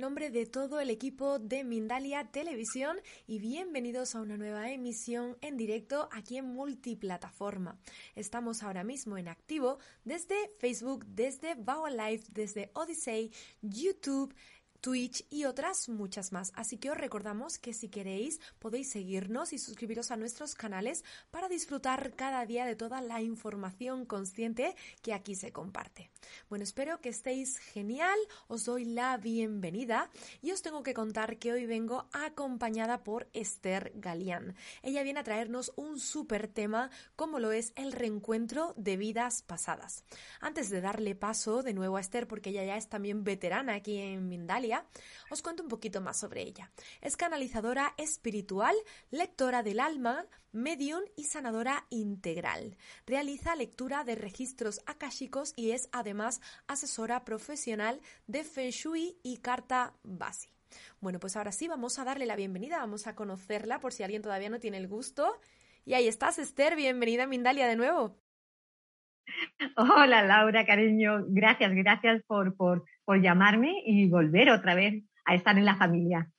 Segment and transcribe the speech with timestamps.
[0.00, 2.96] Nombre de todo el equipo de Mindalia Televisión
[3.26, 7.78] y bienvenidos a una nueva emisión en directo aquí en multiplataforma.
[8.14, 14.34] Estamos ahora mismo en activo desde Facebook, desde Bao Live, desde Odyssey, YouTube,
[14.80, 16.52] Twitch y otras muchas más.
[16.54, 21.48] Así que os recordamos que si queréis podéis seguirnos y suscribiros a nuestros canales para
[21.48, 26.10] disfrutar cada día de toda la información consciente que aquí se comparte.
[26.48, 30.10] Bueno, espero que estéis genial, os doy la bienvenida
[30.42, 34.54] y os tengo que contar que hoy vengo acompañada por Esther Galián.
[34.82, 40.04] Ella viene a traernos un súper tema como lo es el reencuentro de vidas pasadas.
[40.40, 43.98] Antes de darle paso de nuevo a Esther, porque ella ya es también veterana aquí
[43.98, 44.69] en Mindalia,
[45.30, 46.70] os cuento un poquito más sobre ella.
[47.00, 48.74] Es canalizadora espiritual,
[49.10, 52.76] lectora del alma, medium y sanadora integral.
[53.06, 59.94] Realiza lectura de registros akashicos y es además asesora profesional de Feng Shui y carta
[60.02, 60.50] Basi.
[61.00, 64.22] Bueno, pues ahora sí, vamos a darle la bienvenida, vamos a conocerla por si alguien
[64.22, 65.38] todavía no tiene el gusto.
[65.84, 68.16] Y ahí estás, Esther, bienvenida a Mindalia de nuevo.
[69.76, 75.56] Hola Laura, cariño, gracias, gracias por, por, por llamarme y volver otra vez a estar
[75.56, 76.30] en la familia.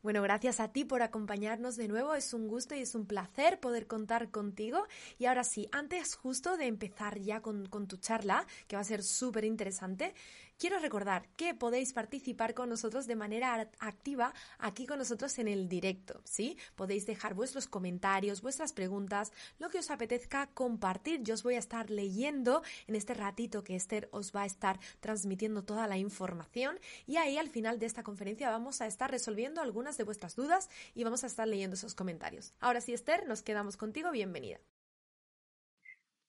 [0.00, 2.14] Bueno, gracias a ti por acompañarnos de nuevo.
[2.14, 4.86] Es un gusto y es un placer poder contar contigo.
[5.18, 8.84] Y ahora sí, antes justo de empezar ya con, con tu charla, que va a
[8.84, 10.14] ser súper interesante,
[10.58, 15.68] Quiero recordar que podéis participar con nosotros de manera activa aquí con nosotros en el
[15.68, 16.58] directo, ¿sí?
[16.74, 21.22] Podéis dejar vuestros comentarios, vuestras preguntas, lo que os apetezca compartir.
[21.22, 24.80] Yo os voy a estar leyendo en este ratito que Esther os va a estar
[24.98, 29.60] transmitiendo toda la información y ahí al final de esta conferencia vamos a estar resolviendo
[29.60, 32.52] algunas de vuestras dudas y vamos a estar leyendo esos comentarios.
[32.58, 34.10] Ahora sí, Esther, nos quedamos contigo.
[34.10, 34.58] Bienvenida.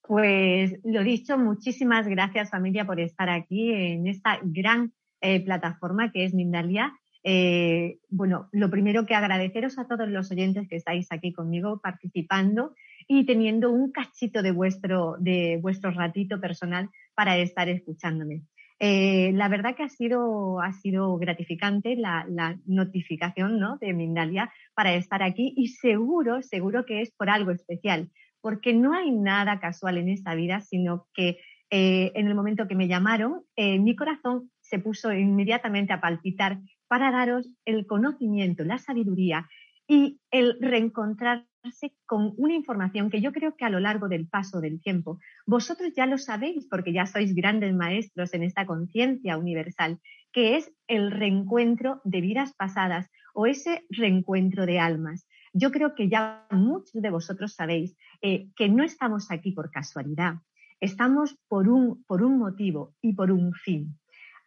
[0.09, 6.25] Pues lo dicho, muchísimas gracias familia por estar aquí en esta gran eh, plataforma que
[6.25, 6.97] es Mindalia.
[7.24, 12.74] Eh, bueno, lo primero que agradeceros a todos los oyentes que estáis aquí conmigo participando
[13.08, 18.41] y teniendo un cachito de vuestro, de vuestro ratito personal para estar escuchándome.
[18.80, 22.26] Eh, la verdad que ha sido, ha sido gratificante la,
[22.66, 23.78] notificación ¿no?
[23.78, 28.09] de Mindalia para estar aquí y seguro, seguro que es por algo especial,
[28.42, 31.40] porque no hay nada casual en esta vida, sino que
[31.70, 36.60] eh, en el momento que me llamaron, eh, mi corazón se puso inmediatamente a palpitar
[36.88, 39.48] para daros el conocimiento, la sabiduría
[39.88, 44.62] y el reencontrarse con una información que yo creo que a lo largo del paso
[44.62, 50.00] del tiempo, vosotros ya lo sabéis porque ya sois grandes maestros en esta conciencia universal,
[50.32, 55.28] que es el reencuentro de vidas pasadas o ese reencuentro de almas.
[55.54, 60.36] Yo creo que ya muchos de vosotros sabéis eh, que no estamos aquí por casualidad,
[60.80, 63.98] estamos por un, por un motivo y por un fin.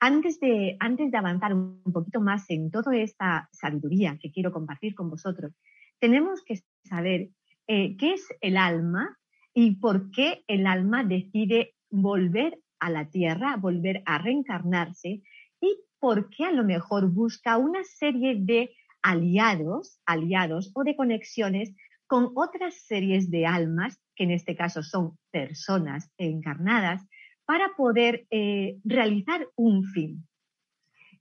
[0.01, 4.95] Antes de, antes de avanzar un poquito más en toda esta sabiduría que quiero compartir
[4.95, 5.53] con vosotros,
[6.01, 7.31] tenemos que saber
[7.69, 9.17] eh, qué es el alma
[9.55, 15.23] y por qué el alma decide volver a la tierra, volver a reencarnarse
[15.61, 21.75] y por qué a lo mejor busca una serie de aliados, aliados o de conexiones
[22.07, 27.03] con otras series de almas, que en este caso son personas encarnadas,
[27.45, 30.27] para poder eh, realizar un fin.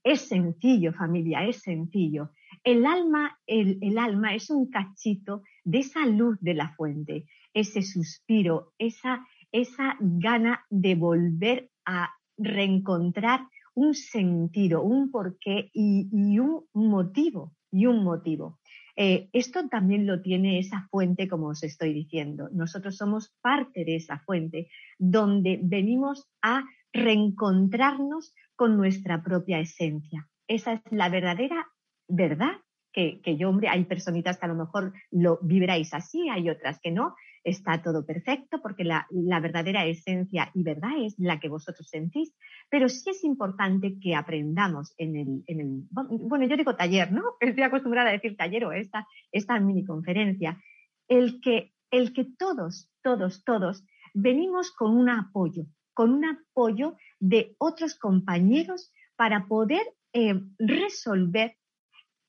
[0.03, 2.31] Es sencillo, familia, es sencillo.
[2.63, 8.73] El alma, el, alma es un cachito de esa luz de la fuente, ese suspiro,
[8.77, 17.85] esa, esa gana de volver a reencontrar un sentido, un porqué y un motivo y
[17.85, 18.59] un motivo.
[18.95, 22.49] Eh, esto también lo tiene esa fuente, como os estoy diciendo.
[22.51, 30.27] Nosotros somos parte de esa fuente, donde venimos a reencontrarnos con nuestra propia esencia.
[30.47, 31.67] Esa es la verdadera
[32.07, 32.57] verdad
[32.91, 36.91] que, yo, hombre, hay personitas que a lo mejor lo vibráis así, hay otras que
[36.91, 39.07] no, está todo perfecto porque la,
[39.39, 42.33] verdadera esencia y verdad es la que vosotros sentís,
[42.69, 47.23] pero sí es importante que aprendamos en el, en el bueno, yo digo taller, ¿no?
[47.39, 50.61] Estoy acostumbrada a decir taller o esta, esta mini conferencia,
[51.07, 53.83] el que, el que todos, todos, todos
[54.13, 59.81] venimos con un apoyo, con un apoyo de otros compañeros para poder
[60.13, 61.55] eh, resolver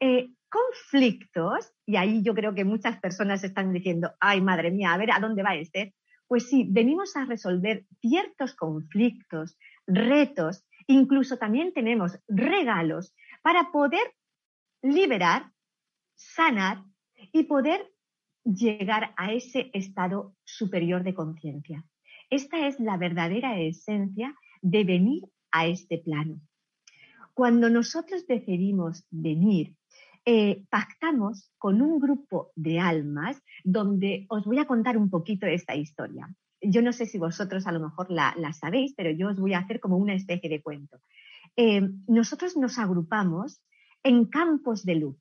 [0.00, 4.98] eh, conflictos, y ahí yo creo que muchas personas están diciendo, ay madre mía, a
[4.98, 5.94] ver a dónde va este.
[6.28, 9.56] Pues sí, venimos a resolver ciertos conflictos,
[9.86, 14.02] retos, incluso también tenemos regalos para poder
[14.82, 15.50] liberar,
[16.14, 16.84] sanar
[17.32, 17.90] y poder
[18.44, 21.84] llegar a ese estado superior de conciencia.
[22.28, 26.40] Esta es la verdadera esencia de venir a este plano.
[27.34, 29.76] Cuando nosotros decidimos venir,
[30.24, 35.54] eh, pactamos con un grupo de almas donde os voy a contar un poquito de
[35.54, 36.28] esta historia.
[36.60, 39.58] Yo no sé si vosotros a lo mejor la, sabéis, pero yo os voy a
[39.58, 40.98] hacer como una especie de cuento.
[41.56, 43.60] Eh, nosotros nos agrupamos
[44.04, 45.16] en campos de luz.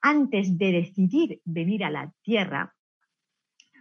[0.00, 2.74] Antes de decidir venir a la Tierra,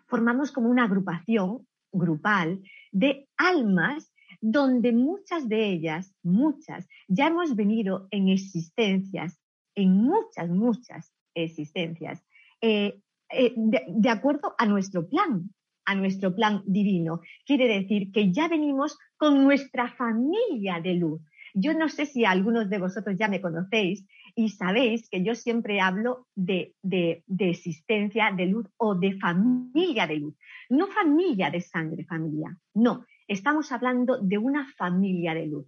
[0.07, 2.61] formamos como una agrupación grupal
[2.91, 9.40] de almas donde muchas de ellas, muchas, ya hemos venido en existencias,
[9.75, 12.23] en muchas, muchas existencias,
[12.61, 15.49] eh, eh, de, acuerdo a nuestro plan,
[15.85, 17.21] a nuestro plan divino.
[17.45, 21.21] Quiere decir que ya venimos con nuestra familia de luz.
[21.53, 25.81] Yo no sé si algunos de vosotros ya me conocéis y sabéis que yo siempre
[25.81, 30.35] hablo de, de, existencia de luz o de familia de luz.
[30.69, 32.57] No familia de sangre, familia.
[32.73, 35.67] No, estamos hablando de una familia de luz,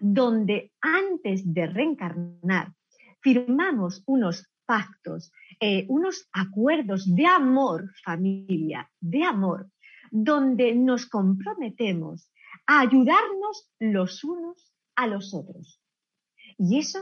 [0.00, 2.72] donde antes de reencarnar
[3.20, 9.70] firmamos unos pactos, eh, unos acuerdos de amor, familia, de amor,
[10.10, 12.30] donde nos comprometemos
[12.66, 15.80] a ayudarnos los unos a los otros.
[16.58, 17.00] Y eso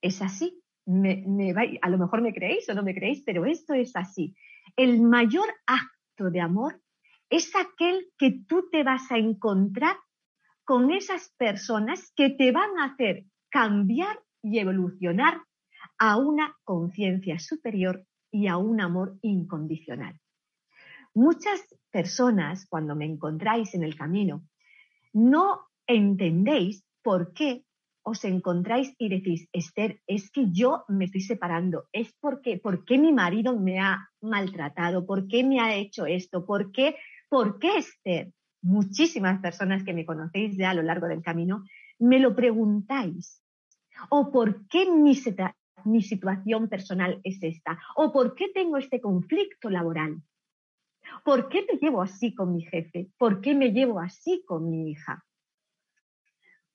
[0.00, 0.62] es así.
[0.86, 4.34] a lo mejor me creéis o no me creéis, pero esto es así.
[4.76, 6.80] El mayor acto de amor
[7.28, 9.96] es aquel que tú te vas a encontrar
[10.64, 15.42] con esas personas que te van a hacer cambiar y evolucionar
[16.00, 20.18] a una conciencia superior y a un amor incondicional.
[21.14, 24.42] Muchas personas, cuando me encontráis en el camino,
[25.12, 27.64] no entendéis por qué
[28.02, 32.96] os encontráis y decís, Esther, es que yo me estoy separando, es porque, ¿por qué
[32.96, 35.04] mi marido me ha maltratado?
[35.04, 36.46] ¿Por qué me ha hecho esto?
[36.46, 36.96] ¿Por qué,
[37.28, 38.32] por qué Esther?
[38.62, 41.62] Muchísimas personas que me conocéis ya a lo largo del camino,
[41.98, 43.42] me lo preguntáis.
[44.08, 45.14] ¿O por qué mi,
[45.84, 47.78] mi situación personal es esta?
[47.96, 50.22] ¿O por qué tengo este conflicto laboral?
[51.24, 53.08] ¿Por qué me llevo así con mi jefe?
[53.18, 55.24] ¿Por qué me llevo así con mi hija?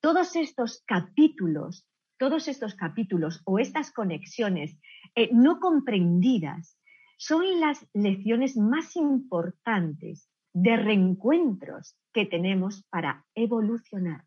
[0.06, 4.78] todos estos capítulos, todos estos capítulos o estas conexiones
[5.16, 6.80] eh, no comprendidas
[7.18, 14.26] son las lecciones más importantes de reencuentros que tenemos para evolucionar,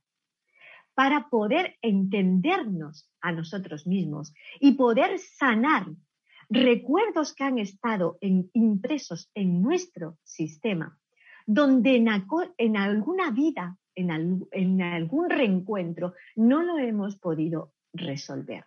[0.99, 5.87] para poder entendernos a nosotros mismos y poder sanar
[6.51, 10.99] recuerdos que han estado impresos en nuestro sistema,
[11.47, 18.65] donde en alguna vida en, algún reencuentro no lo hemos podido resolver.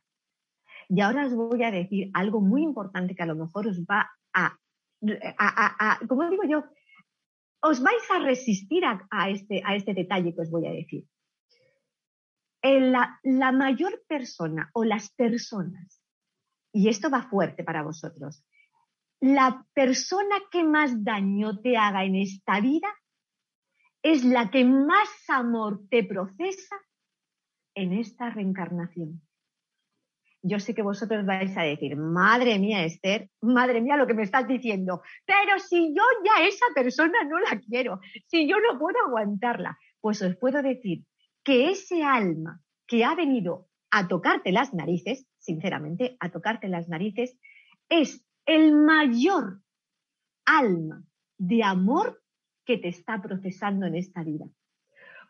[0.87, 4.09] Y ahora os voy a decir algo muy importante que a lo mejor os va
[4.33, 4.57] a,
[6.07, 6.63] como digo yo,
[7.61, 11.03] os vais a resistir a, este, a este detalle que os voy a decir.
[12.63, 16.01] La, mayor persona o las personas,
[16.71, 18.45] y esto va fuerte para vosotros,
[19.19, 22.87] la persona que más daño te haga en esta vida
[24.03, 26.75] es la que más amor te procesa
[27.75, 29.21] en esta reencarnación.
[30.43, 34.23] Yo sé que vosotros vais a decir, madre mía, Esther, madre mía lo que me
[34.23, 38.97] estás diciendo, pero si yo ya esa persona no la quiero, si yo no puedo
[39.05, 41.03] aguantarla, pues os puedo decir
[41.43, 47.37] que ese alma que ha venido a tocarte las narices, sinceramente, a tocarte las narices,
[47.89, 49.61] es el mayor
[50.45, 51.03] alma
[51.37, 52.21] de amor
[52.65, 54.45] que te está procesando en esta vida.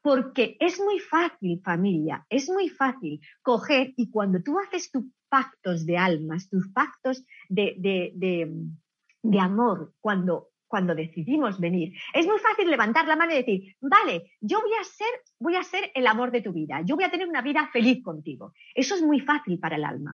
[0.04, 5.86] Porque es muy fácil, familia, es muy fácil coger y cuando tú haces tus pactos
[5.86, 7.76] de almas, tus pactos de,
[8.14, 14.32] de, amor, cuando, cuando decidimos venir, es muy fácil levantar la mano y decir, vale,
[14.40, 17.12] yo voy a ser, voy a ser el amor de tu vida, yo voy a
[17.12, 18.54] tener una vida feliz contigo.
[18.74, 20.14] Eso es muy fácil para el alma.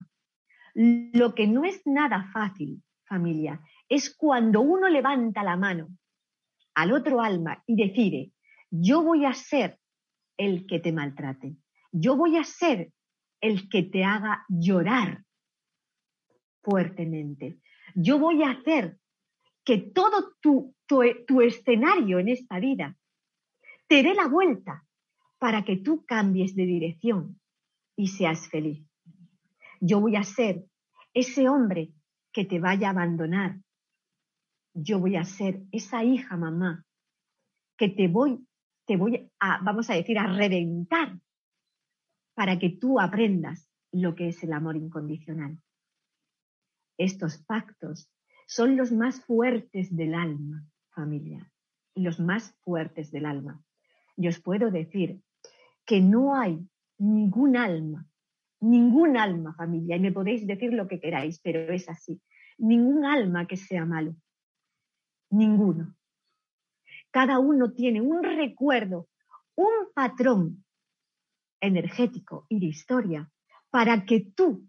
[0.72, 5.88] Lo que no es nada fácil, familia, es cuando uno levanta la mano
[6.74, 8.32] al otro alma y decide,
[8.70, 9.78] yo voy a ser
[10.38, 11.54] el que te maltrate,
[11.92, 12.92] yo voy a ser
[13.42, 15.22] el que te haga llorar
[16.62, 17.58] fuertemente,
[17.94, 18.96] yo voy a hacer
[19.66, 22.96] que todo tu, tu, escenario en esta vida
[23.88, 24.86] te dé la vuelta
[25.38, 27.40] para que tú cambies de dirección
[27.96, 28.86] y seas feliz.
[29.80, 30.64] Yo voy a ser
[31.12, 31.92] ese hombre
[32.32, 33.58] que te vaya a abandonar
[34.76, 36.84] yo voy a ser esa hija mamá
[37.78, 38.46] que te voy,
[38.86, 41.18] te voy a, vamos a decir, a reventar
[42.34, 45.58] para que tú aprendas lo que es el amor incondicional.
[46.98, 48.10] Estos pactos
[48.46, 51.52] son los más fuertes del alma, familia,
[51.94, 53.62] los más fuertes del alma.
[54.16, 55.20] Y os puedo decir
[55.84, 56.66] que no hay
[56.98, 58.08] ningún alma
[58.60, 62.20] ningún alma, familia, y me podéis decir lo que queráis, pero es así,
[62.58, 64.16] ningún alma que sea malo,
[65.30, 65.94] ninguno.
[67.10, 69.08] Cada uno tiene un recuerdo,
[69.54, 70.64] un patrón
[71.60, 73.30] energético y de historia
[73.70, 74.68] para que tú,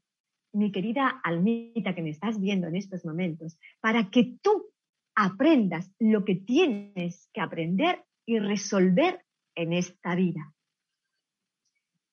[0.53, 4.71] mi querida almita que me estás viendo en estos momentos, para que tú
[5.15, 9.23] aprendas lo que tienes que aprender y resolver
[9.55, 10.53] en esta vida.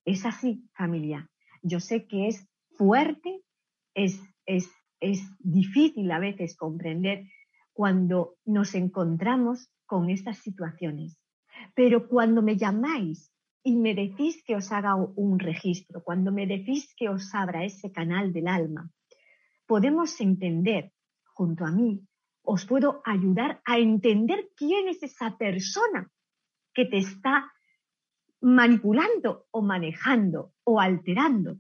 [0.04, 1.28] Es así, familia.
[1.62, 3.42] Yo sé que es fuerte,
[3.94, 7.26] es, es, es difícil a veces comprender
[7.72, 11.18] cuando nos encontramos con estas situaciones.
[11.74, 13.33] Pero cuando me llamáis
[13.66, 17.90] y me decís que os haga un registro, cuando me decís que os abra ese
[17.90, 18.90] canal del alma,
[19.66, 20.92] podemos entender
[21.24, 22.06] junto a mí,
[22.42, 26.12] os puedo ayudar a entender quién es esa persona
[26.74, 27.50] que te está
[28.42, 31.58] manipulando o manejando o alterando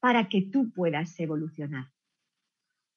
[0.00, 1.92] para que tú puedas evolucionar.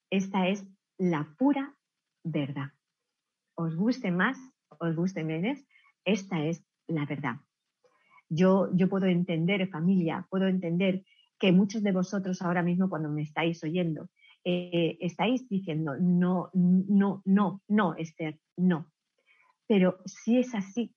[0.10, 0.66] Esta es
[0.98, 1.76] la pura
[2.24, 2.72] verdad.
[3.56, 4.38] Os guste más,
[4.70, 5.60] os guste menos,
[6.06, 7.36] esta es la verdad.
[8.30, 11.04] Yo, yo puedo entender, familia, puedo entender
[11.40, 14.10] que muchos de vosotros ahora mismo cuando me estáis oyendo,
[14.44, 18.92] eh, estáis diciendo, no, no, no, no, Esther, no.
[19.68, 20.96] Pero si es así,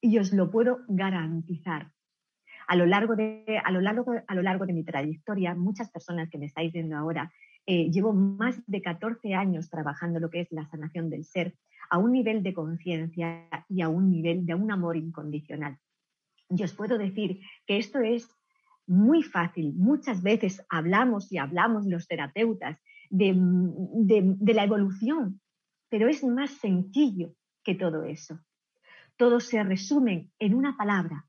[0.00, 1.92] y os lo puedo garantizar,
[2.66, 6.30] a lo largo de, a lo largo, a lo largo de mi trayectoria, muchas personas
[6.30, 7.32] que me estáis viendo ahora,
[7.66, 11.54] eh, llevo más de 14 años trabajando lo que es la sanación del ser
[11.90, 15.78] a un nivel de conciencia y a un nivel de un amor incondicional.
[16.50, 18.28] Y os puedo decir que esto es
[18.86, 19.72] muy fácil.
[19.76, 22.78] Muchas veces hablamos y hablamos los terapeutas
[23.08, 23.34] de,
[24.52, 25.40] la evolución,
[25.88, 28.40] pero es más sencillo que todo eso.
[29.16, 31.24] Todo se resume en una palabra,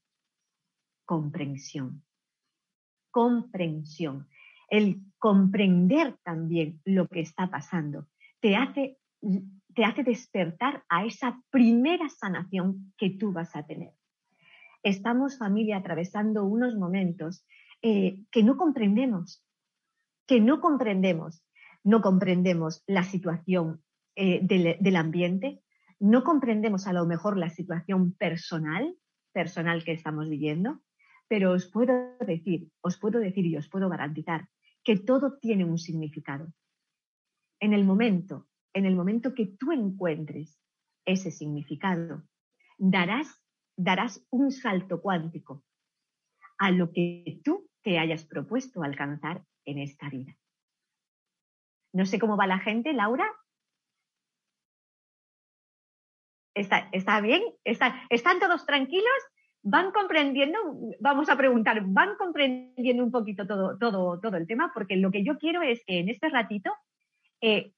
[1.06, 2.04] comprensión.
[3.12, 4.28] Comprensión.
[4.70, 8.08] El comprender también lo que está pasando
[8.40, 8.98] te hace,
[9.76, 13.94] te hace despertar a esa primera sanación que tú vas a tener
[14.84, 17.46] estamos familia atravesando unos momentos
[17.82, 19.44] eh, que no comprendemos,
[20.28, 21.44] que no comprendemos.
[21.84, 23.84] No comprendemos la situación
[24.16, 25.64] eh, del, del ambiente,
[26.00, 28.96] no comprendemos a lo mejor la situación personal,
[29.34, 30.82] personal que estamos viviendo,
[31.28, 34.48] pero os puedo decir, os puedo decir y os puedo garantizar
[34.84, 36.54] que todo tiene un significado.
[37.60, 40.60] En el momento, en el momento que tú encuentres
[41.06, 42.24] ese significado,
[42.78, 43.42] darás
[43.78, 45.64] darás un salto cuántico
[46.58, 50.36] a lo que tú te hayas propuesto alcanzar en esta vida.
[51.94, 53.28] No sé cómo va la gente, Laura.
[56.54, 57.42] ¿Está, está bien?
[57.64, 59.06] ¿Están todos tranquilos?
[59.64, 60.60] ¿Van comprendiendo?
[61.00, 64.72] Vamos a preguntar, ¿van comprendiendo un poquito todo, todo, todo el tema?
[64.74, 66.72] Porque lo que yo quiero es que en este ratito
[67.42, 67.74] eh,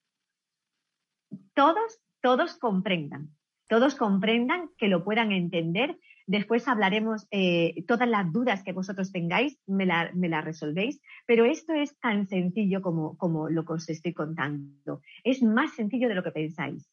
[1.54, 3.36] todos, todos comprendan
[3.74, 5.98] todos comprendan, que lo puedan entender.
[6.28, 11.74] Después hablaremos eh, todas las dudas que vosotros tengáis, me las la resolvéis, pero esto
[11.74, 15.02] es tan sencillo como, como lo que os estoy contando.
[15.24, 16.88] Es más sencillo de lo que pensáis,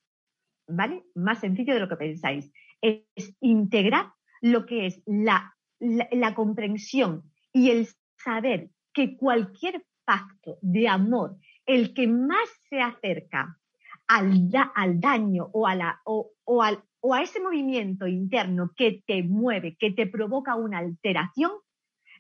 [0.66, 1.02] ¿vale?
[1.14, 2.50] Más sencillo de lo que pensáis.
[2.80, 4.06] Es integrar
[4.40, 11.92] lo que es la, la comprensión y el saber que cualquier pacto de amor, el
[11.92, 13.59] que más se acerca
[14.10, 20.56] al, daño o a, o a ese movimiento interno que te mueve, que te provoca
[20.56, 21.52] una alteración,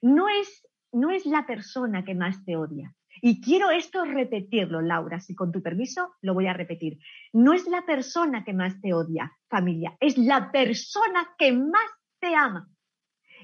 [0.02, 2.94] no es, no es la persona que más te odia.
[3.22, 6.98] Y quiero esto repetirlo, Laura, si con tu permiso lo voy a repetir.
[7.32, 12.34] No es la persona que más te odia, familia, es la persona que más te
[12.34, 12.68] ama.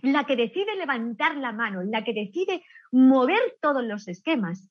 [0.02, 4.70] La que decide levantar la mano, la que decide mover todos los esquemas,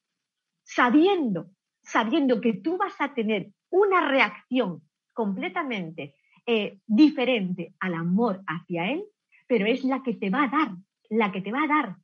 [0.63, 1.51] sabiendo,
[1.85, 4.81] sabiendo que tú vas a tener una reacción
[5.13, 6.15] completamente
[6.45, 9.03] eh, diferente al amor hacia Él,
[9.47, 10.75] pero es la que te va a dar,
[11.09, 11.95] la que te va a dar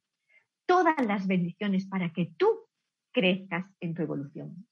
[0.66, 2.48] todas las bendiciones para que tú
[3.12, 4.66] crezcas en tu evolución.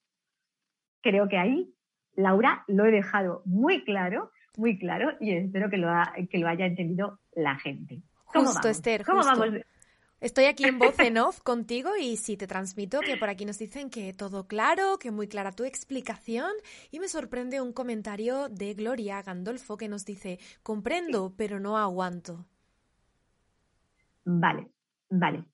[1.01, 1.73] Creo que ahí,
[2.15, 5.89] Laura, lo he dejado muy claro, muy claro, y espero que lo,
[6.29, 8.01] que lo haya entendido la gente.
[8.25, 9.05] justo, Esther.
[9.05, 9.49] ¿Cómo vamos?
[10.21, 13.57] Estoy aquí en voz en off contigo y sí te transmito que por aquí nos
[13.57, 16.51] dicen que todo claro, que muy clara tu explicación
[16.91, 22.45] y me sorprende un comentario de Gloria Gandolfo que nos dice, comprendo, pero no aguanto.
[24.25, 24.67] Vale,
[25.09, 25.45] vale,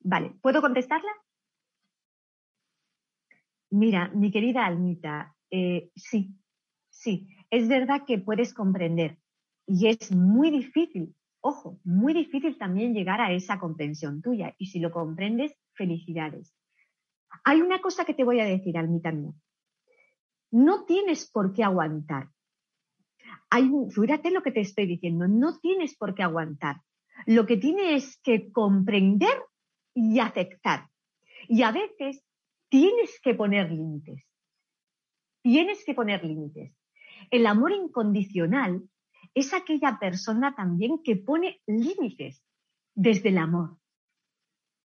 [0.00, 0.36] vale.
[0.40, 1.10] ¿Puedo contestarla?
[3.70, 6.32] Mira, mi querida Almita, eh, sí,
[6.90, 9.18] sí, es verdad que puedes comprender
[9.66, 11.12] y es muy difícil
[11.42, 14.54] ojo, muy difícil también llegar a esa comprensión tuya.
[14.58, 16.54] Y si lo comprendes, felicidades.
[17.44, 19.32] Hay una cosa que te voy a decir, Almita mía.
[20.50, 22.28] No tienes por qué aguantar.
[23.90, 26.76] Fíjate lo que te estoy diciendo, no tienes por qué aguantar.
[27.26, 29.34] Lo que tienes que comprender
[29.94, 30.88] y aceptar.
[31.48, 32.24] Y a veces
[32.68, 34.24] tienes que poner límites.
[35.42, 36.74] Tienes que poner límites.
[37.30, 38.82] El amor incondicional
[39.34, 42.42] es aquella persona también que pone límites
[42.94, 43.78] desde el amor.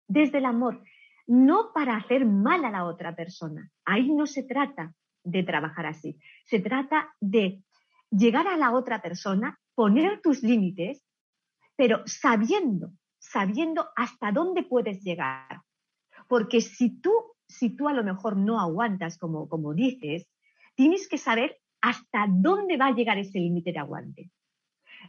[0.09, 0.83] Desde el amor,
[1.27, 3.71] no para hacer mal a la otra persona.
[3.85, 6.19] Ahí no se trata de trabajar así.
[6.45, 7.63] Se trata de
[8.11, 11.05] llegar a la otra persona, poner tus límites,
[11.77, 15.63] pero sabiendo, sabiendo hasta dónde puedes llegar.
[16.27, 17.13] Porque si tú,
[17.47, 20.27] si tú a lo mejor no aguantas, como, como dices,
[20.75, 24.31] tienes que saber hasta dónde va a llegar ese límite de aguante.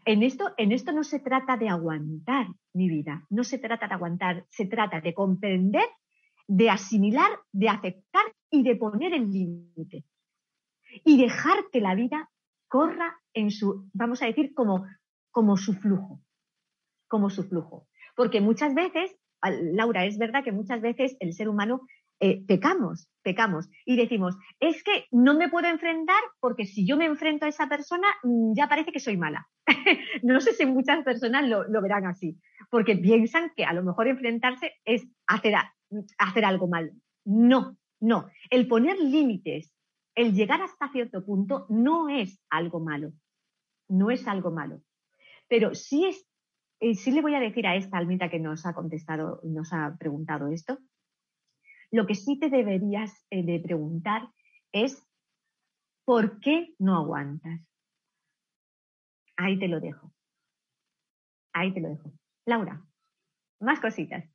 [0.06, 3.94] En esto, en esto no se trata de aguantar mi vida, no se trata de
[3.94, 5.88] aguantar, se trata de comprender,
[6.48, 10.06] de asimilar, de aceptar y de poner el límite.
[11.04, 12.30] Y dejar que la vida
[12.68, 14.86] corra en su, vamos a decir, como,
[15.30, 16.22] como su flujo,
[17.08, 17.88] como su flujo.
[18.16, 19.16] Porque muchas veces,
[19.74, 21.82] Laura, es verdad que muchas veces el ser humano
[22.24, 27.06] eh, pecamos, pecamos y decimos, es que no me puedo enfrentar porque si yo me
[27.06, 29.48] enfrento a esa persona mm, ya parece que soy mala.
[30.22, 34.74] no sé si muchas personas lo, verán así, porque piensan que a lo mejor enfrentarse
[34.86, 35.56] es hacer,
[36.20, 36.92] hacer algo mal.
[37.26, 38.30] No, no.
[38.52, 39.74] El poner límites,
[40.14, 43.14] el llegar hasta cierto punto no es algo malo.
[43.90, 44.84] No es algo malo.
[45.48, 46.24] Pero sí es,
[46.82, 49.96] eh, sí le voy a decir a esta almita que nos ha contestado, nos ha
[49.98, 50.78] preguntado esto,
[51.92, 54.30] lo que sí te deberías eh, de preguntar
[54.72, 55.06] es
[56.06, 57.62] ¿por qué no aguantas?
[59.38, 60.14] Ahí te lo dejo.
[61.54, 62.12] Ahí te lo dejo.
[62.46, 62.86] Laura,
[63.60, 64.31] más cositas.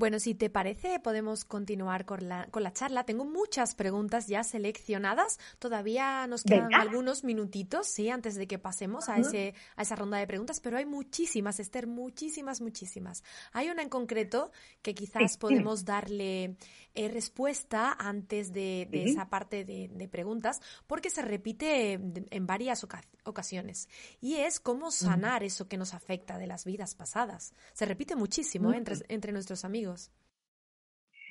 [0.00, 3.04] Bueno, si te parece, podemos continuar con la, con la charla.
[3.04, 5.38] Tengo muchas preguntas ya seleccionadas.
[5.58, 10.16] Todavía nos quedan algunos minutitos, sí, antes de que pasemos a, ese, a esa ronda
[10.16, 13.22] de preguntas, pero hay muchísimas, Esther, muchísimas, muchísimas.
[13.52, 16.56] Hay una en concreto que quizás podemos darle
[16.94, 22.86] eh, respuesta antes de, esa parte de, preguntas, porque se repite en varias
[23.24, 23.86] ocasiones.
[24.22, 27.52] Y es cómo sanar eso que nos afecta de las vidas pasadas.
[27.74, 29.89] Se repite muchísimo entre, entre nuestros amigos.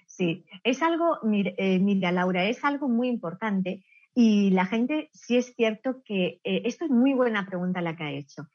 [0.06, 5.54] Sí, es algo, eh, mira, Laura, es algo muy importante y la gente sí es
[5.56, 8.48] cierto que eh, esto es muy buena pregunta la que ha hecho.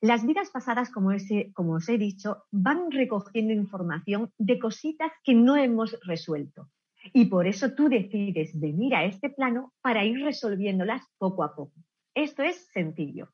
[0.00, 1.10] Las vidas pasadas, como,
[1.54, 6.68] como os he dicho, van recogiendo información de cositas que no hemos resuelto.
[7.12, 11.74] Y por eso tú decides venir a este plano para ir resolviéndolas poco a poco.
[12.14, 13.30] Esto es sencillo.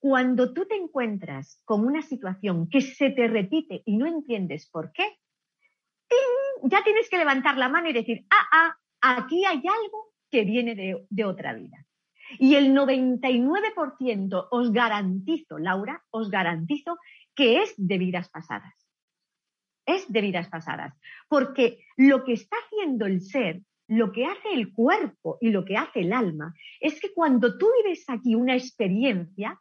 [0.00, 4.90] Cuando tú te encuentras con una situación que se te repite y no entiendes por
[4.92, 5.04] qué,
[6.64, 10.74] ya tienes que levantar la mano y decir, ah, ah, aquí hay algo que viene
[10.74, 11.84] de, de otra vida.
[12.38, 16.98] Y el 99% os garantizo, Laura, os garantizo
[17.34, 18.74] que es de vidas pasadas.
[19.84, 20.94] Es de vidas pasadas.
[21.28, 25.76] Porque lo que está haciendo el ser, lo que hace el cuerpo y lo que
[25.76, 29.60] hace el alma, es que cuando tú vives aquí una experiencia,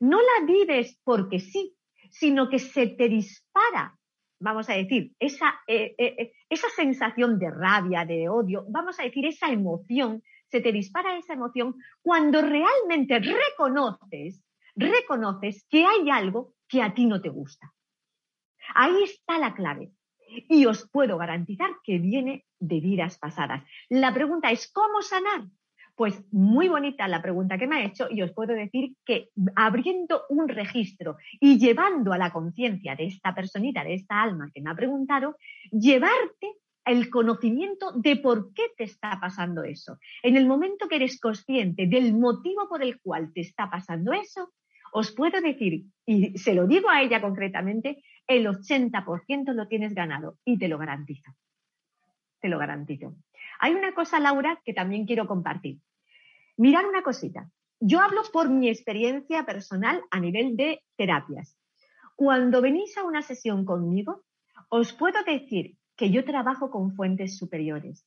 [0.00, 1.74] no la vives porque sí,
[2.10, 3.98] sino que se te dispara,
[4.40, 9.02] vamos a decir, esa, eh, eh, eh, esa sensación de rabia, de odio, vamos a
[9.02, 14.42] decir, esa emoción se te dispara esa emoción cuando realmente reconoces,
[14.74, 17.72] reconoces que hay algo que a ti no te gusta.
[18.74, 19.92] Ahí está la clave.
[20.48, 23.64] Y os puedo garantizar que viene de vidas pasadas.
[23.88, 25.46] La pregunta es, ¿cómo sanar?
[25.98, 30.22] Pues muy bonita la pregunta que me ha hecho y os puedo decir que abriendo
[30.28, 34.70] un registro y llevando a la conciencia de esta personita, de esta alma que me
[34.70, 35.34] ha preguntado,
[35.72, 36.52] llevarte
[36.84, 39.98] el conocimiento de por qué te está pasando eso.
[40.22, 44.52] En el momento que eres consciente del motivo por el cual te está pasando eso,
[44.92, 50.38] os puedo decir, y se lo digo a ella concretamente, el 80% lo tienes ganado
[50.44, 51.32] y te lo garantizo.
[52.40, 53.16] Te lo garantizo.
[53.58, 55.78] Hay una cosa, Laura, que también quiero compartir.
[56.58, 57.50] Mirad una cosita.
[57.78, 61.56] Yo hablo por mi experiencia personal a nivel de terapias.
[62.16, 64.24] Cuando venís a una sesión conmigo,
[64.68, 68.04] os puedo decir que yo trabajo con fuentes superiores.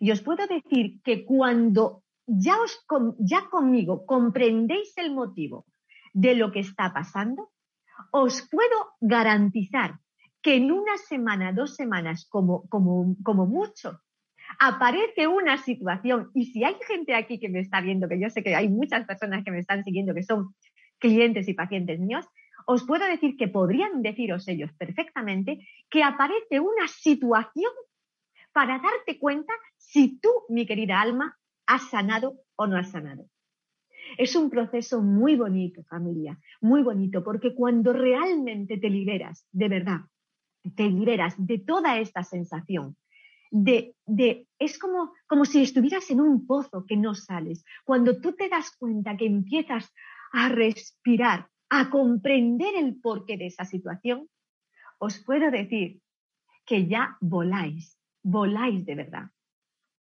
[0.00, 2.84] Y os puedo decir que cuando ya, os,
[3.18, 5.66] ya conmigo comprendéis el motivo
[6.12, 7.50] de lo que está pasando,
[8.10, 10.00] os puedo garantizar
[10.42, 14.00] que en una semana, dos semanas, como, como, como mucho,
[14.58, 18.42] aparece una situación, y si hay gente aquí que me está viendo, que yo sé
[18.42, 20.54] que hay muchas personas que me están siguiendo que son
[20.98, 22.26] clientes y pacientes míos,
[22.66, 27.72] os puedo decir que podrían deciros ellos perfectamente que aparece una situación
[28.52, 31.36] para darte cuenta si tú, mi querida alma,
[31.66, 33.26] has sanado o no has sanado.
[34.18, 40.00] Es un proceso muy bonito, familia, muy bonito, porque cuando realmente te liberas, de verdad,
[40.76, 42.96] te liberas de toda esta sensación,
[43.52, 47.64] de, de, es como, como si estuvieras en un pozo que no sales.
[47.84, 49.92] Cuando tú te das cuenta que empiezas
[50.32, 54.28] a respirar, a comprender el porqué de esa situación,
[54.98, 56.00] os puedo decir
[56.64, 59.30] que ya voláis, voláis de verdad.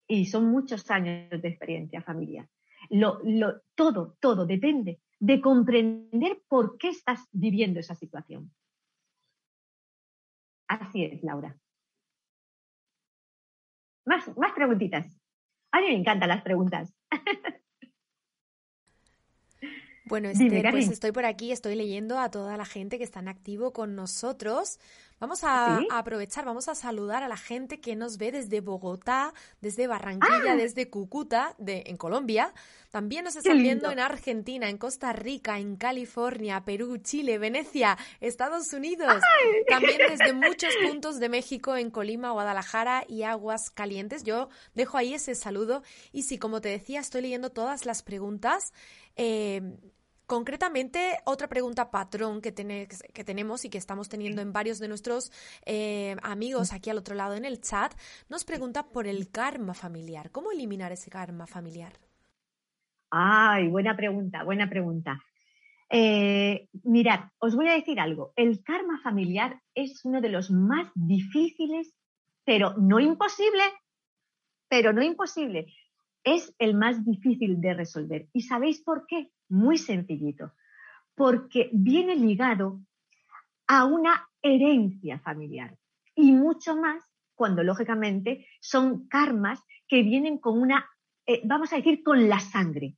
[0.07, 2.47] Y son muchos años de experiencia, familia.
[2.89, 8.53] Lo, lo, todo, todo depende de comprender por qué estás viviendo esa situación.
[10.67, 11.57] Así es, Laura.
[14.12, 15.08] Más, más preguntitas.
[15.71, 16.93] A mí me encantan las preguntas.
[20.04, 23.30] Bueno, este, pues estoy por aquí, estoy leyendo a toda la gente que está en
[23.30, 24.78] activo con nosotros.
[25.21, 29.86] Vamos a, aprovechar, vamos a saludar a la gente que nos ve desde Bogotá, desde
[29.86, 30.55] Barranquilla, ah.
[30.55, 32.55] desde Cúcuta, de, en Colombia.
[32.89, 38.73] También nos están viendo en Argentina, en Costa Rica, en California, Perú, Chile, Venecia, Estados
[38.73, 39.21] Unidos.
[39.69, 44.23] También desde muchos puntos de México, en Colima, Guadalajara y Aguas Calientes.
[44.23, 45.84] Yo dejo ahí ese saludo.
[46.12, 48.73] Y sí, como te decía, estoy leyendo todas las preguntas.
[49.15, 49.62] Eh,
[50.32, 55.30] Concretamente, otra pregunta patrón que, que, tenemos y que estamos teniendo en varios de nuestros
[55.65, 57.94] eh, amigos aquí al otro lado en el chat,
[58.30, 60.32] nos pregunta por el karma familiar.
[60.32, 61.91] ¿Cómo eliminar ese karma familiar?
[63.10, 65.22] Ay, buena pregunta, buena pregunta.
[65.89, 68.32] Eh, mirad, os voy a decir algo.
[68.38, 71.94] El karma familiar es uno de los más difíciles,
[72.46, 73.63] pero no imposible,
[74.70, 75.65] pero no imposible.
[76.23, 78.27] Es el más difícil de resolver.
[78.34, 79.31] ¿Y sabéis por qué?
[79.49, 80.53] Muy sencillito,
[81.15, 82.81] porque viene ligado
[83.67, 85.77] a una herencia familiar
[86.15, 87.03] y mucho más
[87.36, 90.88] cuando lógicamente son karmas que vienen con una,
[91.25, 92.95] eh, vamos a decir, con la sangre.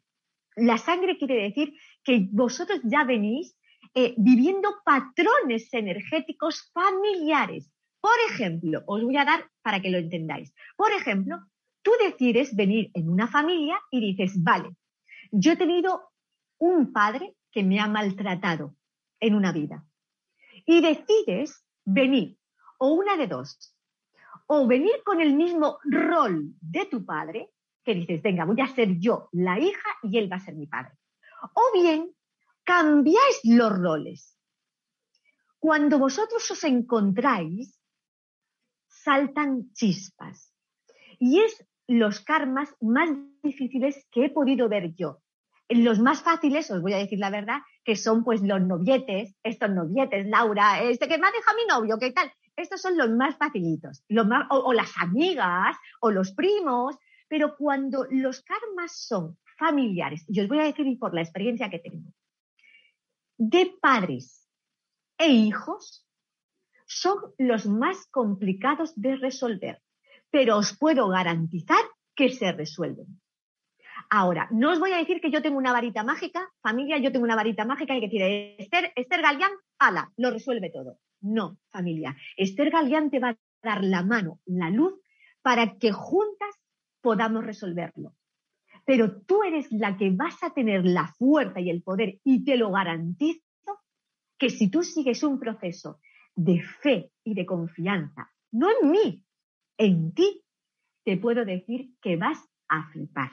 [0.55, 3.57] La sangre quiere decir que vosotros ya venís
[3.95, 7.71] eh, viviendo patrones energéticos familiares.
[8.01, 10.53] Por ejemplo, os voy a dar para que lo entendáis.
[10.75, 11.39] Por ejemplo,
[11.83, 14.75] tú decides venir en una familia y dices, vale,
[15.31, 16.09] yo he tenido
[16.57, 18.75] un padre que me ha maltratado
[19.19, 19.85] en una vida.
[20.65, 22.37] Y decides venir,
[22.79, 23.75] o una de dos,
[24.47, 27.51] o venir con el mismo rol de tu padre,
[27.83, 30.67] que dices, venga, voy a ser yo la hija y él va a ser mi
[30.67, 30.93] padre.
[31.53, 32.15] O bien,
[32.63, 34.37] cambiáis los roles.
[35.59, 37.77] Cuando vosotros os encontráis,
[38.87, 40.53] saltan chispas.
[41.19, 41.65] Y es
[41.99, 43.09] los karmas más
[43.43, 45.21] difíciles que he podido ver yo.
[45.69, 49.69] Los más fáciles, os voy a decir la verdad, que son pues los novietes, estos
[49.69, 52.31] novietes, Laura, este que me ha dejado mi novio, ¿qué tal?
[52.55, 58.05] Estos son los más facilitos, más, o, o las amigas, o los primos, pero cuando
[58.09, 62.11] los karmas son familiares, y os voy a decir por la experiencia que tengo,
[63.37, 64.47] de padres
[65.17, 66.07] e hijos,
[66.85, 69.81] son los más complicados de resolver,
[70.33, 73.21] pero os puedo garantizar que se resuelven.
[74.09, 77.23] Ahora, no os voy a decir que yo tengo una varita mágica, familia, yo tengo
[77.23, 80.97] una varita mágica y que decir, Esther, Esther Galeán, ala, lo resuelve todo.
[81.21, 82.17] No, familia.
[82.35, 84.95] Esther Galeán te va a dar la mano, la luz,
[85.43, 86.55] para que juntas
[86.99, 88.15] podamos resolverlo.
[88.85, 92.57] Pero tú eres la que vas a tener la fuerza y el poder y te
[92.57, 93.43] lo garantizo
[94.39, 95.99] que si tú sigues un proceso
[96.33, 99.23] de fe y de confianza, no en mí,
[99.77, 100.43] en ti,
[101.03, 103.31] te puedo decir que vas a flipar.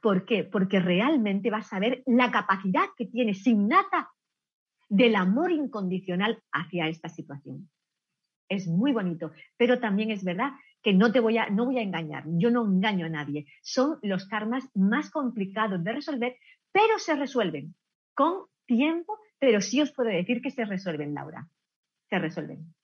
[0.00, 0.44] ¿Por qué?
[0.44, 4.10] Porque realmente vas a ver la capacidad que tienes innata
[4.88, 7.70] del amor incondicional hacia esta situación.
[8.48, 11.82] Es muy bonito, pero también es verdad que no te voy a, no voy a
[11.82, 13.46] engañar, yo no engaño a nadie.
[13.62, 16.36] Son los karmas más complicados de resolver,
[16.70, 17.74] pero se resuelven
[18.14, 21.48] con tiempo, pero sí os puedo decir que se resuelven, Laura.
[22.10, 22.74] Se resuelven.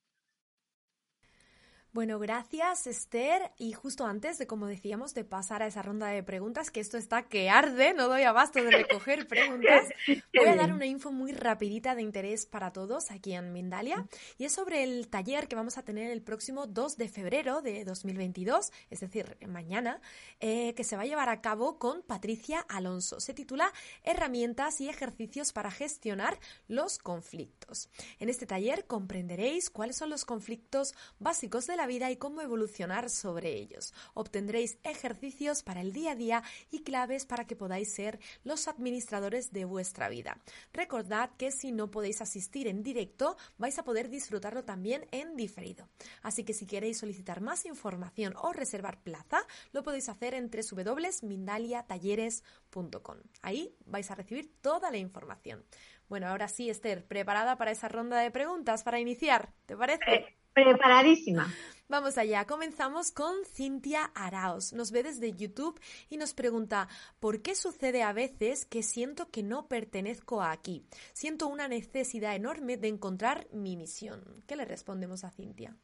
[1.92, 3.50] Bueno, gracias Esther.
[3.58, 6.96] Y justo antes de, como decíamos, de pasar a esa ronda de preguntas, que esto
[6.96, 9.88] está que arde, no doy abasto de recoger preguntas,
[10.34, 14.06] voy a dar una info muy rapidita de interés para todos aquí en Mindalia.
[14.38, 17.84] Y es sobre el taller que vamos a tener el próximo 2 de febrero de
[17.84, 20.00] 2022, es decir, mañana,
[20.38, 23.18] eh, que se va a llevar a cabo con Patricia Alonso.
[23.18, 23.72] Se titula
[24.04, 27.90] Herramientas y ejercicios para gestionar los conflictos.
[28.20, 33.08] En este taller comprenderéis cuáles son los conflictos básicos de la vida y cómo evolucionar
[33.08, 33.94] sobre ellos.
[34.12, 39.50] Obtendréis ejercicios para el día a día y claves para que podáis ser los administradores
[39.50, 40.36] de vuestra vida.
[40.74, 45.88] Recordad que si no podéis asistir en directo, vais a poder disfrutarlo también en diferido.
[46.20, 49.38] Así que si queréis solicitar más información o reservar plaza,
[49.72, 53.16] lo podéis hacer en www.mindaliatalleres.com.
[53.40, 55.64] Ahí vais a recibir toda la información.
[56.10, 59.54] Bueno, ahora sí, Esther, ¿preparada para esa ronda de preguntas para iniciar?
[59.64, 60.36] ¿Te parece?
[60.52, 61.46] Preparadísima.
[61.90, 64.72] Vamos allá, comenzamos con Cintia Araos.
[64.72, 66.86] Nos ve desde YouTube y nos pregunta,
[67.18, 70.84] ¿por qué sucede a veces que siento que no pertenezco aquí?
[71.12, 74.22] Siento una necesidad enorme de encontrar mi misión.
[74.46, 75.76] ¿Qué le respondemos a Cintia?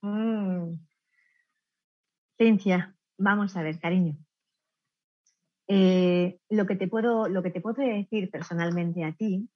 [0.00, 0.78] Mm.
[2.38, 4.16] Cintia, vamos a ver, cariño.
[5.66, 9.46] Eh, lo, que te puedo, lo que te puedo decir personalmente a ti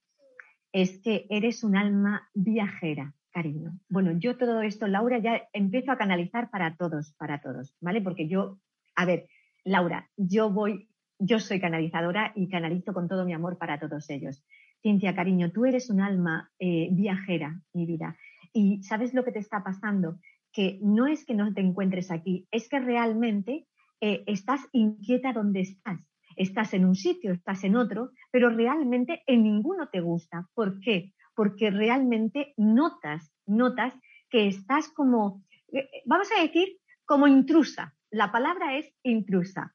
[0.70, 3.72] es que eres un alma viajera, cariño.
[3.88, 8.00] Bueno, yo todo esto, Laura, ya empiezo a canalizar para todos, para todos, ¿vale?
[8.00, 8.58] Porque yo,
[8.94, 9.26] a ver,
[9.64, 14.44] Laura, yo voy, yo soy canalizadora y canalizo con todo mi amor para todos ellos.
[14.82, 18.16] Cintia, cariño, tú eres un alma eh, viajera, mi vida.
[18.52, 20.18] Y ¿sabes lo que te está pasando?
[20.52, 23.66] Que no es que no te encuentres aquí, es que realmente
[24.00, 26.00] eh, estás inquieta donde estás.
[26.36, 30.48] Estás en un sitio, estás en otro, pero realmente en ninguno te gusta.
[30.54, 31.12] ¿Por qué?
[31.34, 33.94] Porque realmente notas, notas
[34.30, 35.42] que estás como,
[35.72, 37.94] eh, vamos a decir, como intrusa.
[38.10, 39.74] La palabra es intrusa.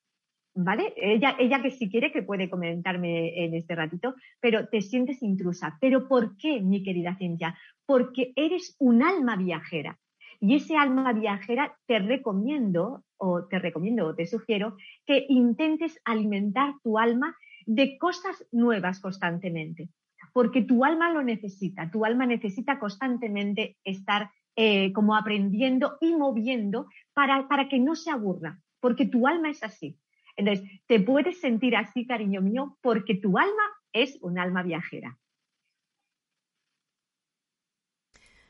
[0.60, 0.92] ¿Vale?
[0.98, 5.78] Ella, ella que si quiere que puede comentarme en este ratito, pero te sientes intrusa.
[5.80, 7.56] ¿Pero por qué, mi querida Cintia?
[7.86, 10.00] Porque eres un alma viajera.
[10.40, 16.74] Y ese alma viajera te recomiendo, o te recomiendo, o te sugiero, que intentes alimentar
[16.84, 17.36] tu alma
[17.68, 19.90] de cosas nuevas constantemente.
[20.38, 26.86] Porque tu alma lo necesita, tu alma necesita constantemente estar eh, como aprendiendo y moviendo
[27.16, 29.98] para, para que no se aburra, porque tu alma es así.
[30.36, 35.18] Entonces, te puedes sentir así, cariño mío, porque tu alma es un alma viajera.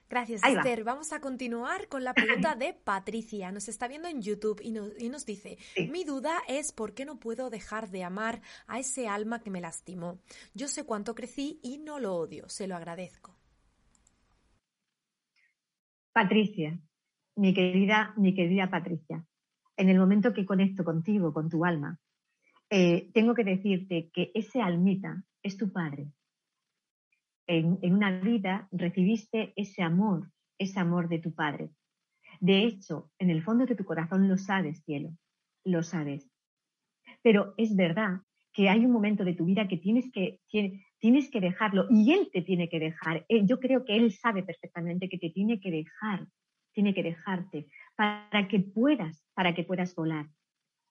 [0.10, 0.86] Gracias, Esther.
[0.86, 3.52] Vamos a continuar con la pregunta de Patricia.
[3.52, 4.72] Nos está viendo en YouTube y
[5.10, 5.58] nos, dice,
[5.91, 9.60] mi duda es por qué no puedo dejar de amar a ese alma que me
[9.60, 10.20] lastimó.
[10.54, 13.36] Yo sé cuánto crecí y no lo odio, se lo agradezco.
[16.13, 16.80] Patricia,
[17.36, 19.26] mi querida, mi querida Patricia,
[19.76, 22.00] en el momento que conecto contigo, con tu alma,
[22.70, 26.12] eh, tengo que decirte que ese almita es tu padre
[27.47, 31.69] en, una vida recibiste ese amor, ese amor de tu Padre.
[32.39, 35.12] De hecho, en el fondo de tu corazón lo sabes, cielo,
[35.63, 36.29] lo sabes.
[37.23, 38.21] Pero es verdad
[38.53, 40.41] que hay un momento de tu vida que tienes que,
[40.99, 43.25] tienes que dejarlo y Él te tiene que dejar.
[43.29, 46.27] Eh, yo creo que Él sabe perfectamente que te tiene que dejar,
[46.73, 50.27] tiene que dejarte para que puedas, para que puedas volar,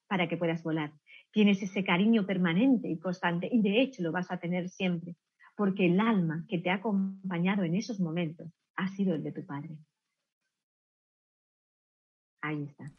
[0.09, 0.93] para que puedas volar.
[1.33, 5.17] Tienes ese cariño permanente y constante y de hecho lo vas a tener siempre
[5.57, 9.45] porque el alma que te ha acompañado en esos momentos ha sido el de tu
[9.45, 9.77] padre.
[12.43, 12.93] Ahí está.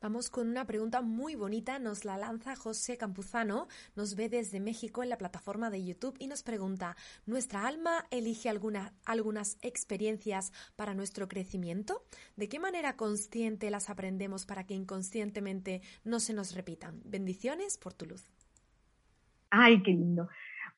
[0.00, 5.02] Vamos con una pregunta muy bonita, nos la lanza José Campuzano, nos ve desde México
[5.02, 11.26] en la plataforma de YouTube y nos pregunta, ¿nuestra alma elige algunas experiencias para nuestro
[11.26, 12.04] crecimiento?
[12.36, 17.00] ¿De qué manera consciente las aprendemos para que inconscientemente no se nos repitan?
[17.06, 18.30] Bendiciones por tu luz.
[19.48, 20.28] Ay, qué lindo.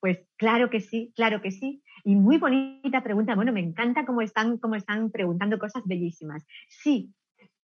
[0.06, 1.82] Pues claro que sí, claro que sí.
[2.04, 3.34] Y muy bonita pregunta.
[3.34, 6.46] Bueno, me encanta cómo están, cómo están preguntando cosas bellísimas.
[6.68, 7.12] Sí,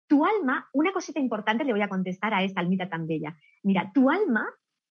[0.07, 3.35] tu alma, una cosita importante le voy a contestar a esta almita tan bella.
[3.63, 4.47] Mira, tu alma,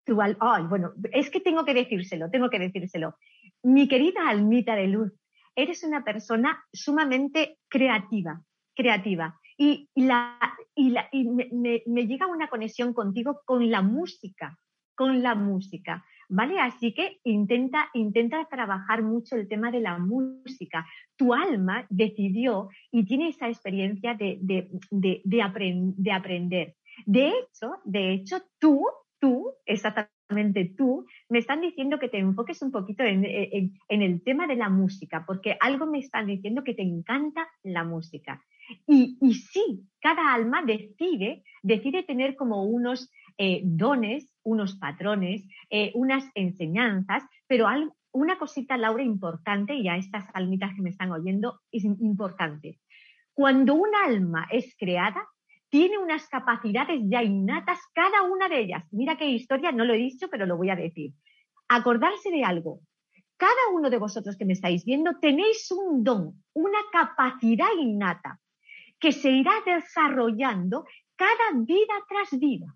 [0.05, 3.15] tu alma, ay, bueno, es que tengo que decírselo, tengo que decírselo.
[3.63, 5.11] Mi querida almita de luz,
[5.55, 8.43] eres una persona sumamente creativa,
[8.75, 9.39] creativa.
[9.57, 10.37] Y, la,
[10.75, 14.59] y, la, y me, me llega una conexión contigo con la música,
[14.93, 16.05] con la música.
[16.29, 16.59] ¿Vale?
[16.59, 20.86] Así que intenta, intenta trabajar mucho el tema de la música.
[21.15, 26.75] Tu alma decidió y tiene esa experiencia de, de, de, de aprender.
[27.05, 28.86] De hecho, de hecho, tú,
[29.19, 30.13] tú, exactamente
[30.77, 34.69] tú, me están diciendo que te enfoques un poquito en, en, el tema de la
[34.69, 38.43] música, porque algo me están diciendo que te encanta la música.
[38.88, 45.91] Y, y sí, cada alma decide, decide tener como unos eh, dones, unos patrones, eh,
[45.95, 47.67] unas enseñanzas, pero
[48.11, 52.79] una cosita, Laura, importante, y a estas almitas que me están oyendo, es importante.
[53.33, 55.27] Cuando un alma es creada,
[55.69, 58.83] tiene unas capacidades ya innatas, cada una de ellas.
[58.91, 61.13] Mira qué historia, no lo he dicho, pero lo voy a decir.
[61.67, 62.81] Acordarse de algo.
[63.37, 68.39] Cada uno de vosotros que me estáis viendo tenéis un don, una capacidad innata
[68.99, 72.67] que se irá desarrollando cada vida tras vida.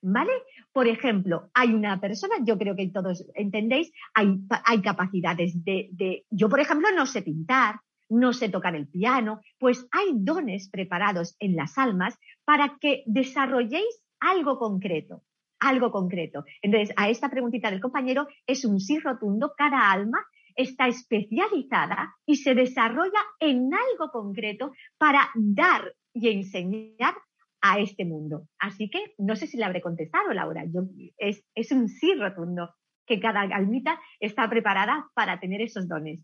[0.00, 0.32] ¿Vale?
[0.72, 6.24] Por ejemplo, hay una persona, yo creo que todos entendéis, hay, hay capacidades de, de,
[6.30, 11.36] yo por ejemplo no sé pintar, no sé tocar el piano, pues hay dones preparados
[11.40, 15.24] en las almas para que desarrolléis algo concreto,
[15.60, 16.44] algo concreto.
[16.62, 22.36] Entonces, a esta preguntita del compañero es un sí rotundo, cada alma está especializada y
[22.36, 27.14] se desarrolla en algo concreto para dar y enseñar
[27.60, 28.46] a este mundo.
[28.58, 30.64] Así que no sé si le habré contestado, Laura.
[30.72, 30.82] Yo,
[31.16, 32.70] es, es un sí rotundo
[33.06, 36.20] que cada almita está preparada para tener esos dones.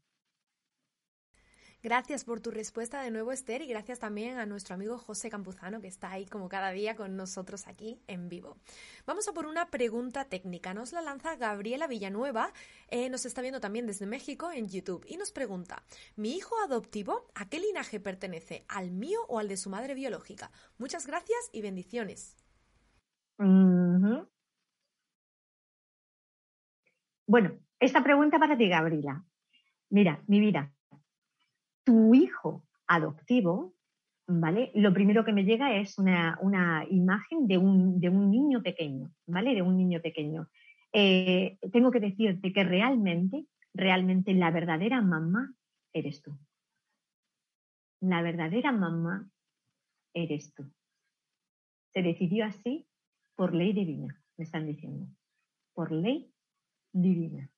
[1.85, 5.83] Gracias por tu respuesta de nuevo, Esther, y gracias también a nuestro amigo José Campuzano,
[5.83, 8.57] que está ahí como cada día con nosotros aquí en vivo.
[9.07, 10.73] Vamos a por una pregunta técnica.
[10.73, 12.55] Nos la lanza Gabriela Villanueva,
[12.89, 15.83] eh, nos está viendo también desde México en YouTube, y nos pregunta,
[16.17, 18.65] ¿mi hijo adoptivo a qué linaje pertenece?
[18.67, 20.51] ¿Al mío o al de su madre biológica?
[20.79, 22.35] Muchas gracias y bendiciones.
[27.27, 29.23] Bueno, esta pregunta para ti, Gabriela.
[29.91, 30.74] Mira, mi vida,
[31.85, 33.75] tu hijo adoptivo,
[34.27, 34.71] ¿vale?
[34.75, 39.55] Lo primero que me llega es una, imagen de un, de un, niño pequeño, ¿vale?
[39.55, 40.49] De un niño pequeño.
[40.93, 45.55] Eh, tengo que decirte que realmente, realmente la verdadera mamá
[45.93, 46.37] eres tú.
[48.01, 49.29] La verdadera mamá
[50.15, 50.71] eres tú.
[51.93, 52.87] Se decidió así
[53.37, 55.07] por ley divina, me están diciendo.
[55.75, 56.33] Por ley
[56.93, 57.51] divina.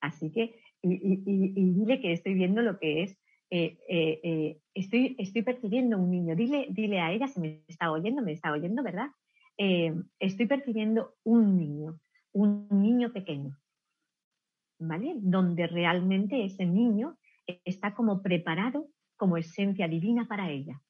[0.00, 3.17] Así que y, dile que estoy viendo lo que es,
[3.50, 7.90] eh, eh, eh, estoy, estoy percibiendo un niño, dile, dile a ella si me está
[7.90, 9.08] oyendo, me está oyendo, ¿verdad?
[10.20, 11.98] estoy percibiendo un niño,
[12.32, 13.58] un niño pequeño,
[14.78, 15.14] ¿vale?
[15.16, 17.18] Donde realmente ese niño
[17.64, 20.80] está como preparado como esencia divina para ella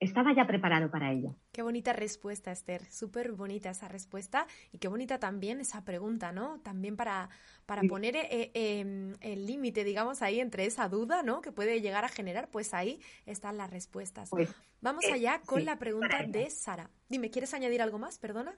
[0.00, 1.36] estaba ya preparado para ello.
[1.52, 2.84] Qué bonita respuesta, Esther.
[2.86, 6.58] Súper bonita esa respuesta y qué bonita también esa pregunta, ¿no?
[6.60, 7.28] También para,
[7.66, 11.42] para poner eh, em, el límite, digamos, ahí entre esa duda, ¿no?
[11.42, 14.30] Que puede llegar a generar, pues ahí están las respuestas.
[14.30, 16.88] Pues, Vamos eh, allá con la pregunta de Sara.
[17.10, 18.18] Dime, ¿quieres añadir algo más?
[18.18, 18.54] Perdona.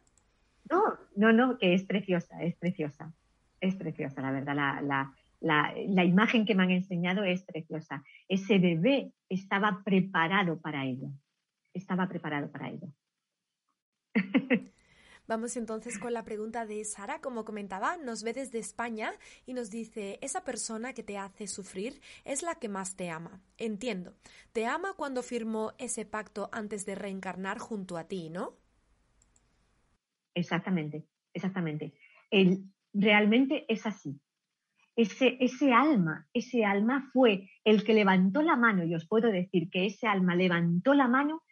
[0.70, 0.82] No,
[1.16, 3.12] no, no, que es preciosa, es preciosa.
[3.60, 4.54] Es preciosa, la verdad.
[4.54, 8.04] La, la, la, imagen que me han enseñado es preciosa.
[8.28, 11.10] Ese bebé estaba preparado para ello
[11.74, 12.88] estaba preparado para ello.
[15.28, 17.20] Vamos entonces con la pregunta de Sara.
[17.20, 19.12] Como comentaba, nos ve desde España
[19.46, 23.40] y nos dice, esa persona que te hace sufrir es la que más te ama.
[23.56, 24.14] Entiendo.
[24.52, 28.56] Te ama cuando firmó ese pacto antes de reencarnar junto a ti, ¿no?
[30.34, 31.94] Exactamente, exactamente.
[32.30, 34.20] El, realmente es así.
[34.96, 39.70] Ese, ese alma, ese alma fue el que levantó la mano, y os puedo decir
[39.70, 41.42] que ese alma levantó la mano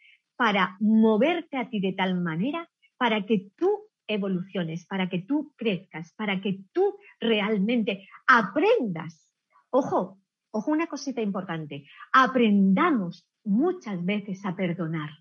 [0.41, 3.69] para moverte a ti de tal manera para que tú
[4.07, 9.31] evoluciones, para que tú crezcas, para que tú realmente aprendas.
[9.69, 15.11] Ojo, ojo una cosita importante, aprendamos muchas veces a perdonar.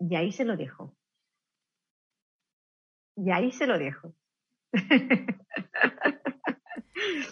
[0.00, 0.96] Y ahí se lo dejo.
[3.14, 4.12] Y ahí se lo dejo.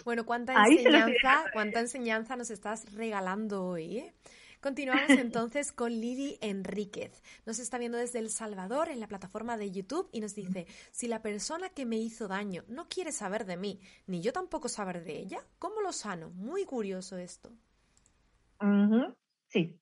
[0.05, 3.97] Bueno, cuánta enseñanza, cuánta enseñanza nos estás regalando hoy.
[3.97, 4.13] ¿eh?
[4.61, 7.23] Continuamos entonces con Lili Enríquez.
[7.45, 11.07] Nos está viendo desde El Salvador en la plataforma de YouTube y nos dice, si
[11.07, 15.03] la persona que me hizo daño no quiere saber de mí, ni yo tampoco saber
[15.03, 16.29] de ella, ¿cómo lo sano?
[16.31, 17.51] Muy curioso esto.
[19.49, 19.79] Sí.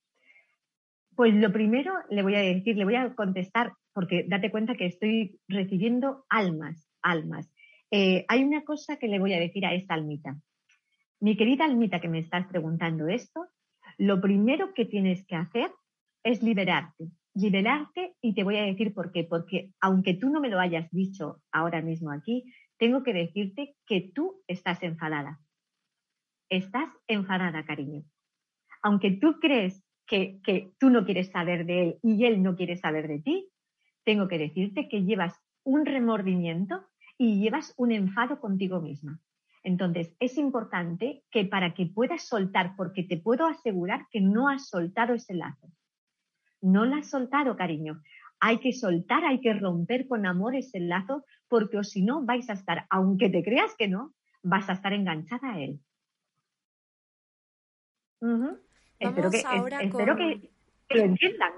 [1.16, 4.86] Pues lo primero le voy a decir, le voy a contestar, porque date cuenta que
[4.86, 7.50] estoy recibiendo almas, almas.
[7.92, 10.36] Eh, hay una cosa que le voy a decir a esta almita.
[11.22, 13.48] Mi querida almita que me estás preguntando esto,
[13.98, 15.72] lo primero que tienes que hacer
[16.24, 17.12] es liberarte.
[17.34, 19.24] Liberarte y te voy a decir por qué.
[19.24, 22.44] Porque aunque tú no me lo hayas dicho ahora mismo aquí,
[22.78, 25.40] tengo que decirte que tú estás enfadada.
[26.50, 28.04] Estás enfadada, cariño.
[28.82, 32.78] Aunque tú crees que, que tú no quieres saber de él y él no quiere
[32.78, 33.50] saber de ti,
[34.04, 35.34] tengo que decirte que llevas
[35.64, 36.86] un remordimiento
[37.18, 39.20] y llevas un enfado contigo misma.
[39.66, 44.70] Entonces, es importante que para que puedas soltar, porque te puedo asegurar que no has
[44.70, 45.72] soltado ese lazo.
[46.62, 48.00] No lo has soltado, cariño.
[48.40, 52.48] Hay que soltar, hay que romper con amor ese lazo, porque o si no vais
[52.52, 54.14] a estar, aunque te creas que no,
[54.44, 55.80] vas a estar enganchada a él.
[59.00, 60.52] Espero, que, espero que,
[60.90, 61.54] lo entiendan.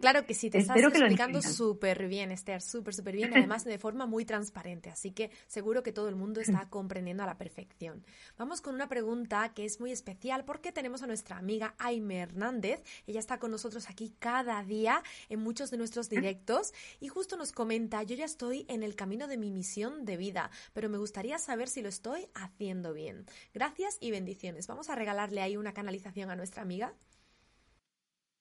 [0.00, 4.06] Claro que sí, te estás explicando súper bien, Esther, súper, súper bien, además de forma
[4.06, 8.04] muy transparente, así que seguro que todo el mundo está comprendiendo a la perfección.
[8.38, 12.84] Vamos con una pregunta que es muy especial porque tenemos a nuestra amiga Aime Hernández,
[13.06, 17.50] ella está con nosotros aquí cada día en muchos de nuestros directos y justo nos
[17.50, 21.38] comenta, yo ya estoy en el camino de mi misión de vida, pero me gustaría
[21.38, 23.26] saber si lo estoy haciendo bien.
[23.52, 24.66] Gracias y bendiciones.
[24.68, 26.94] Vamos a regalarle ahí una canalización a nuestra amiga.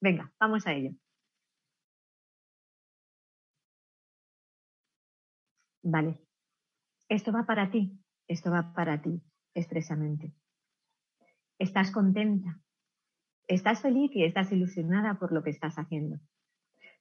[0.02, 0.92] Venga, vamos a ello.
[5.86, 6.18] Vale.
[7.10, 9.22] Esto va para ti, esto va para ti
[9.54, 10.34] expresamente.
[11.60, 12.60] Estás contenta,
[13.48, 16.18] estás feliz y estás ilusionada por lo que estás haciendo.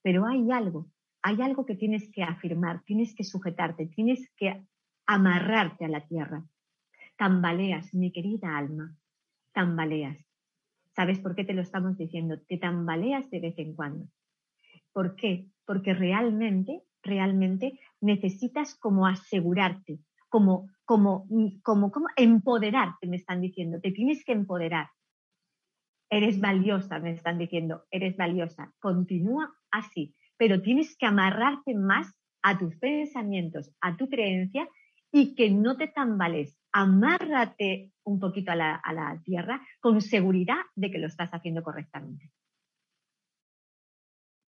[0.03, 0.91] Pero hay algo,
[1.23, 4.67] hay algo que tienes que afirmar, tienes que sujetarte, tienes que
[5.07, 6.45] amarrarte a la tierra.
[7.17, 8.95] Tambaleas, mi querida alma,
[9.53, 10.19] tambaleas.
[10.95, 12.39] ¿Sabes por qué te lo estamos diciendo?
[12.39, 14.09] Te tambaleas de vez en cuando.
[14.93, 15.49] ¿Por qué?
[15.65, 19.99] Porque realmente realmente necesitas como asegurarte,
[20.29, 21.27] como, como,
[21.63, 24.89] como, como empoderarte, me están diciendo, te tienes que empoderar.
[26.11, 28.73] Eres valiosa, me están diciendo, eres valiosa.
[28.79, 34.69] Continúa así, pero tienes que amarrarte más a tus pensamientos, a tu creencia
[35.11, 36.59] y que no te tambales.
[36.73, 41.63] Amárrate un poquito a la, a la tierra con seguridad de que lo estás haciendo
[41.63, 42.31] correctamente.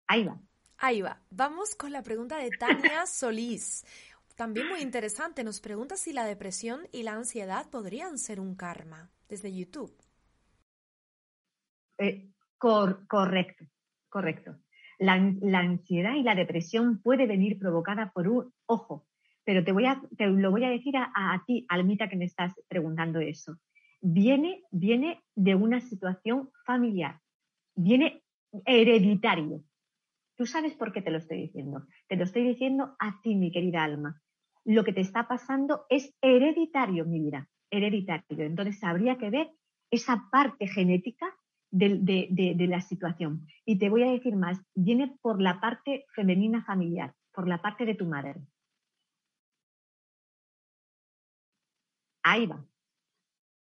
[0.07, 0.46] Ahí va.
[0.79, 1.19] Ahí va.
[1.31, 3.85] Vamos con la pregunta de Tania Solís.
[4.35, 5.43] También muy interesante.
[5.43, 9.91] Nos pregunta si la depresión y la ansiedad podrían ser un karma desde YouTube.
[11.97, 13.65] Eh, correcto,
[14.09, 14.55] correcto.
[14.99, 19.07] La, ansiedad y la depresión puede venir provocada por un ojo,
[19.43, 22.25] pero te, voy a, te lo voy a decir a, a, ti, Almita, que me
[22.25, 23.57] estás preguntando eso.
[24.01, 27.19] Viene, viene de una situación familiar,
[27.75, 28.23] viene
[28.65, 29.63] hereditario.
[30.37, 31.87] Tú sabes por qué te lo estoy diciendo.
[32.07, 34.21] Te lo estoy diciendo a ti, mi querida alma.
[34.63, 38.45] Lo que te está pasando es hereditario, mi vida, hereditario.
[38.45, 39.49] Entonces habría que ver
[39.89, 41.25] esa parte genética
[41.71, 43.47] de, la situación.
[43.65, 47.85] Y te voy a decir más, viene por la parte femenina familiar, por la parte
[47.85, 48.35] de tu madre.
[52.23, 52.63] Ahí va.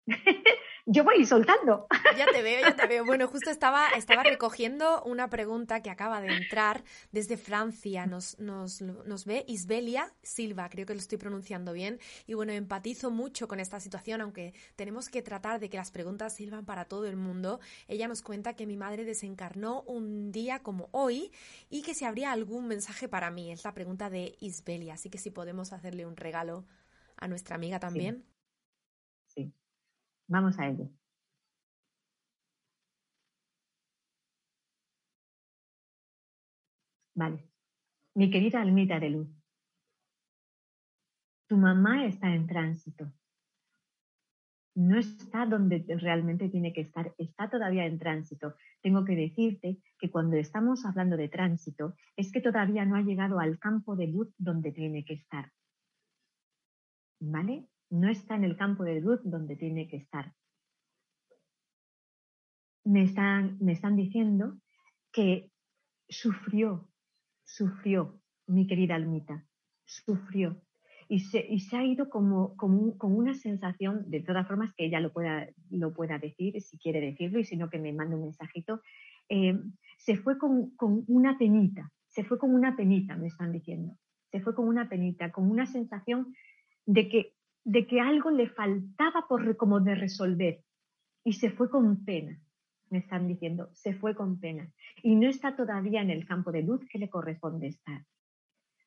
[0.86, 1.86] yo voy soltando.
[2.16, 3.04] Ya te veo, ya te veo.
[3.04, 8.06] Bueno, justo estaba, estaba recogiendo una pregunta que acaba de entrar desde Francia.
[8.06, 12.00] Nos, nos, nos ve Isbelia Silva, creo que lo estoy pronunciando bien.
[12.26, 16.34] Y bueno, empatizo mucho con esta situación, aunque tenemos que tratar de que las preguntas
[16.34, 17.60] sirvan para todo el mundo.
[17.88, 21.32] Ella nos cuenta que mi madre desencarnó un día como hoy
[21.70, 23.52] y que si habría algún mensaje para mí.
[23.52, 26.64] Es la pregunta de Isbelia, así que si podemos hacerle un regalo
[27.16, 28.24] a nuestra amiga también.
[30.32, 30.88] Vamos a ello.
[37.14, 37.38] Vale.
[38.14, 39.28] Mi querida almita de luz,
[41.48, 43.12] tu mamá está en tránsito.
[44.74, 48.54] No está donde realmente tiene que estar, está todavía en tránsito.
[48.80, 53.38] Tengo que decirte que cuando estamos hablando de tránsito es que todavía no ha llegado
[53.38, 55.52] al campo de luz donde tiene que estar.
[57.20, 57.68] ¿Vale?
[57.92, 60.32] No está en el campo de luz donde tiene que estar.
[62.84, 64.58] Me están, me están diciendo
[65.12, 65.50] que
[66.08, 66.88] sufrió,
[67.44, 69.46] sufrió, mi querida almita,
[69.84, 70.62] sufrió.
[71.08, 74.98] Y se, y se ha ido como, como, una sensación, de todas formas, que ella
[74.98, 78.22] lo pueda, lo pueda decir, si quiere decirlo, y si no, que me mande un
[78.22, 78.80] mensajito.
[79.28, 79.60] Eh,
[79.98, 83.98] se fue con, con una penita, se fue con una penita, me están diciendo.
[84.30, 86.34] Se fue con una penita, con una sensación
[86.86, 87.34] de que
[87.64, 90.60] de que algo le faltaba por como de resolver.
[91.24, 92.40] Y se fue con pena,
[92.90, 94.70] me están diciendo, se fue con pena.
[95.02, 98.04] Y no está todavía en el campo de luz que le corresponde estar.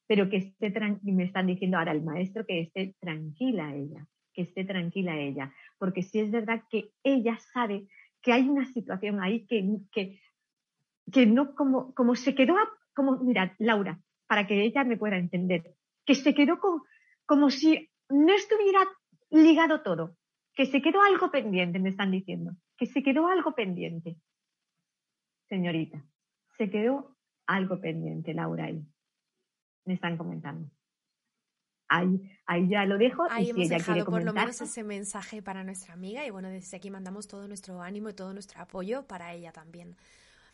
[0.08, 4.44] Pero que esté tranquila, me están diciendo ahora el maestro que esté tranquila ella, que
[4.44, 7.88] esté tranquila ella, porque si es verdad que ella sabe
[8.22, 10.20] que hay una situación ahí que, que,
[11.12, 12.56] que no como, como se quedó,
[12.94, 16.82] como, mira, Laura, para que ella me pueda entender, que se quedó con,
[17.26, 18.88] como si no estuviera
[19.30, 20.18] ligado todo,
[20.54, 24.18] que se quedó algo pendiente, me están diciendo, que se quedó algo pendiente.
[25.50, 26.04] Señorita,
[26.58, 28.84] se quedó algo pendiente, Laura, ahí.
[29.86, 30.72] Me están comentando.
[31.88, 33.28] Ahí, ahí ya lo dejo.
[33.30, 36.90] Ahí hemos dejado por lo menos ese mensaje para nuestra amiga y bueno, desde aquí
[36.90, 39.96] mandamos todo nuestro ánimo y todo nuestro apoyo para ella también.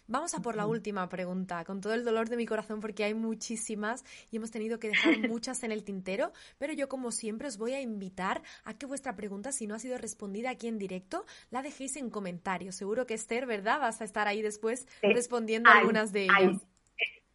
[0.08, 3.14] Vamos a por la última pregunta, con todo el dolor de mi corazón porque hay
[3.14, 7.58] muchísimas y hemos tenido que dejar muchas en el tintero, pero yo como siempre os
[7.58, 11.26] voy a invitar a que vuestra pregunta, si no ha sido respondida aquí en directo,
[11.50, 12.76] la dejéis en comentarios.
[12.76, 13.80] Seguro que Esther, ¿verdad?
[13.80, 16.66] Vas a estar ahí después respondiendo algunas de ellas.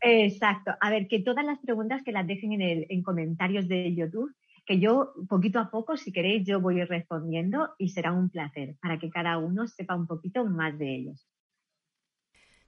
[0.00, 0.72] Exacto.
[0.80, 4.34] A ver, que todas las preguntas que las dejen en, el, en comentarios de YouTube
[4.66, 8.98] que yo poquito a poco, si queréis, yo voy respondiendo y será un placer para
[8.98, 11.26] que cada uno sepa un poquito más de ellos.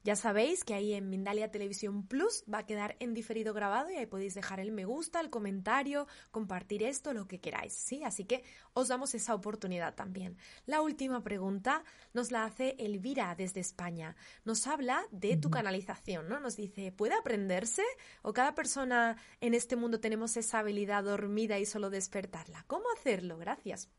[0.08, 3.96] Ya sabéis que ahí en Mindalia Televisión Plus va a quedar en diferido grabado y
[3.96, 8.02] ahí podéis dejar el me gusta, el comentario, compartir esto, lo que queráis, ¿sí?
[8.04, 8.42] Así que
[8.72, 10.38] os damos esa oportunidad también.
[10.64, 11.84] La última pregunta
[12.14, 14.16] nos la hace Elvira desde España.
[14.46, 16.40] Nos habla de tu canalización, ¿no?
[16.40, 17.84] Nos dice, ¿puede aprenderse?
[18.22, 22.64] ¿O cada persona en este mundo tenemos esa habilidad dormida y solo despertarla?
[22.66, 23.36] ¿Cómo hacerlo?
[23.36, 23.92] Gracias.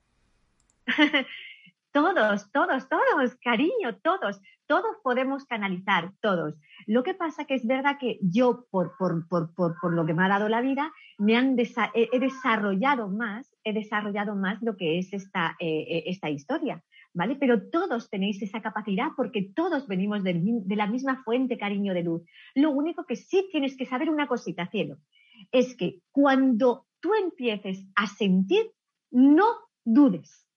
[1.92, 4.40] Todos, todos, todos, cariño, todos,
[4.70, 6.54] todos podemos canalizar, todos.
[6.86, 10.24] Lo que pasa que es verdad que yo, por, por, por, por lo que me
[10.24, 15.12] ha dado la vida, me han he, desarrollado más, he desarrollado más lo que es
[15.12, 16.84] esta, eh, eh, esta historia,
[17.16, 17.36] ¿vale?
[17.36, 22.04] Pero todos tenéis esa capacidad porque todos venimos de, de la misma fuente, cariño de
[22.04, 22.22] luz.
[22.54, 24.98] Lo único que sí tienes que saber una cosita, cielo,
[25.52, 28.70] es que cuando tú empieces a sentir,
[29.10, 29.48] no
[29.84, 30.49] dudes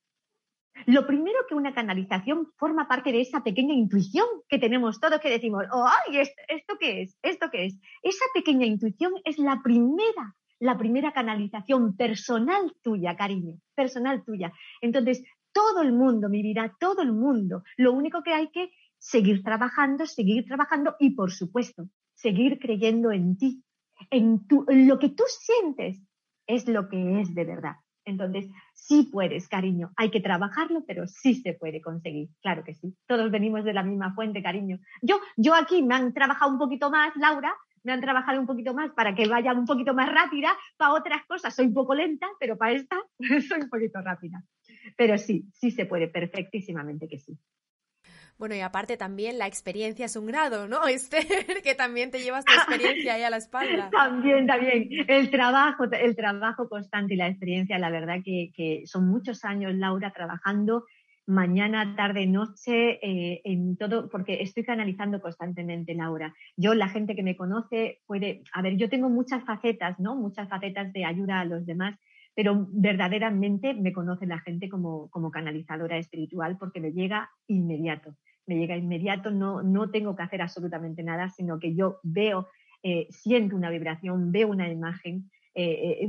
[0.86, 5.30] lo primero que una canalización forma parte de esa pequeña intuición que tenemos todos que
[5.30, 7.18] decimos, oh, ay, ¿esto, qué es?
[7.22, 7.78] ¿Esto qué es?
[8.02, 14.52] Esa pequeña intuición es la primera, la primera canalización personal tuya, cariño, personal tuya.
[14.80, 17.62] Entonces, todo el mundo, mi vida, todo el mundo.
[17.76, 23.36] Lo único que hay que seguir trabajando, seguir trabajando y, por supuesto, seguir creyendo en
[23.36, 23.62] ti,
[24.10, 26.00] en, en lo que tú sientes
[26.46, 27.76] es lo que es de verdad.
[28.04, 29.92] Entonces, sí puedes, cariño.
[29.96, 32.28] Hay que trabajarlo, pero sí se puede conseguir.
[32.40, 32.94] Claro que sí.
[33.06, 34.78] Todos venimos de la misma fuente, cariño.
[35.00, 38.74] Yo, yo aquí me han trabajado un poquito más, Laura, me han trabajado un poquito
[38.74, 40.56] más para que vaya un poquito más rápida.
[40.76, 42.96] Para otras cosas soy un poco lenta, pero para esta
[43.48, 44.42] soy un poquito rápida.
[44.96, 47.38] Pero sí, sí se puede, perfectísimamente que sí.
[48.42, 51.62] Bueno, y aparte también la experiencia es un grado, ¿no, Esther?
[51.62, 53.88] que también te llevas tu experiencia ahí a la espalda.
[53.90, 54.88] También, también.
[55.06, 60.10] El trabajo, el trabajo constante y la experiencia, la verdad que, son muchos años, Laura,
[60.10, 60.86] trabajando
[61.24, 66.34] mañana, tarde, noche, eh, en todo, porque estoy canalizando constantemente, Laura.
[66.56, 70.16] Yo, la gente que me conoce puede, a ver, yo tengo muchas facetas, ¿no?
[70.16, 71.96] Muchas facetas de ayuda a los demás,
[72.34, 78.16] pero verdaderamente me conoce la gente como, como canalizadora espiritual porque me llega inmediato
[78.46, 82.48] me llega inmediato, no, no tengo que hacer absolutamente nada, sino que yo veo,
[82.82, 86.08] eh, siento una vibración, veo una imagen, eh, eh,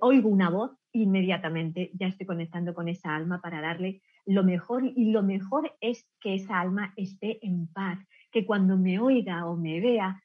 [0.00, 5.10] oigo una voz, inmediatamente ya estoy conectando con esa alma para darle lo mejor y
[5.10, 7.98] lo mejor es que esa alma esté en paz,
[8.30, 10.22] que cuando me oiga o me vea,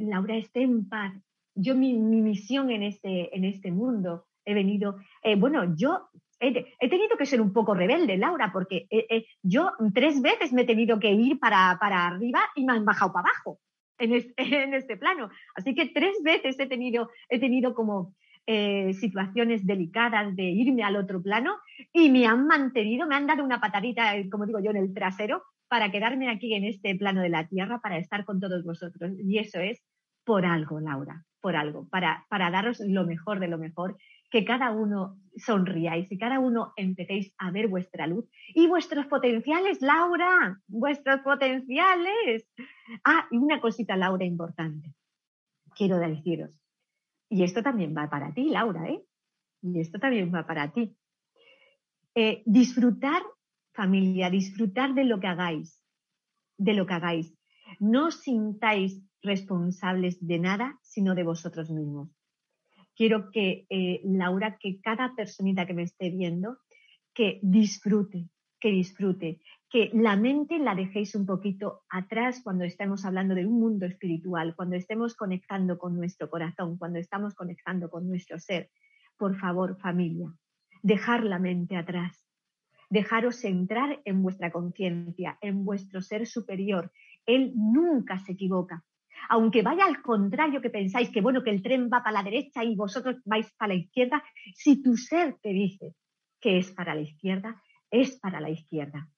[0.00, 1.14] Laura esté en paz.
[1.54, 4.96] Yo mi, mi, misión en este, en este mundo he venido,
[5.38, 6.08] bueno, yo
[6.42, 10.62] he, tenido que ser un poco rebelde, Laura, porque eh, eh, yo tres veces me
[10.62, 13.60] he tenido que ir para, arriba y me han bajado para abajo
[13.98, 15.30] en este, plano.
[15.54, 18.14] Así que tres veces he tenido, he tenido como
[18.46, 21.58] eh, situaciones delicadas de irme al otro plano
[21.92, 25.44] y me han mantenido, me han dado una patadita, como digo yo, en el trasero
[25.68, 29.12] para quedarme aquí en este plano de la tierra, para estar con todos vosotros.
[29.18, 29.82] Y eso es
[30.24, 33.96] por algo, Laura, por algo, para, para daros lo mejor de lo mejor
[34.32, 38.24] que cada uno sonríais y cada uno empecéis a ver vuestra luz
[38.54, 42.48] y vuestros potenciales, Laura, vuestros potenciales.
[43.04, 44.94] Ah, y una cosita, Laura, importante.
[45.76, 46.58] Quiero deciros,
[47.28, 49.02] y esto también va para ti, Laura, ¿eh?
[49.60, 50.96] Y esto también va para ti.
[52.14, 53.22] Eh, disfrutar,
[53.74, 55.78] familia, disfrutar de lo que hagáis,
[56.56, 57.34] de lo que hagáis.
[57.80, 62.08] No os sintáis responsables de nada, sino de vosotros mismos
[62.96, 66.58] quiero que, eh, Laura, que cada personita que me esté viendo,
[67.14, 68.28] que disfrute,
[68.60, 73.58] que disfrute, que la mente la dejéis un poquito atrás cuando estemos hablando de un
[73.58, 78.70] mundo espiritual, cuando estemos conectando con nuestro corazón, cuando estamos conectando con nuestro ser.
[79.16, 80.32] Por favor, familia,
[80.82, 82.26] dejar la mente atrás,
[82.90, 86.92] dejaros entrar en vuestra conciencia, en vuestro ser superior.
[87.24, 88.84] Él nunca se equivoca
[89.28, 92.64] aunque vaya al contrario que pensáis que bueno, que el tren va para la derecha
[92.64, 94.22] y vosotros vais para la izquierda,
[94.54, 95.94] si tu ser te dice
[96.40, 99.08] que es para la izquierda, es para la izquierda.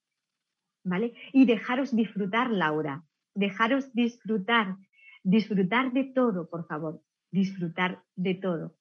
[0.85, 1.15] ¿Vale?
[1.33, 4.77] Y dejaros disfrutar, Laura, dejaros disfrutar,
[5.23, 8.77] disfrutar de todo, por favor, disfrutar de todo.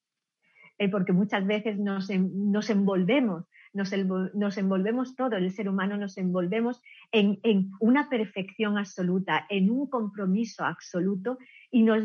[0.78, 3.92] Eh, porque muchas veces nos, nos envolvemos nos,
[4.36, 9.90] nos envolvemos todo, el ser humano nos envolvemos en, en, una perfección absoluta, en un
[9.90, 11.38] compromiso absoluto
[11.72, 12.04] y nos,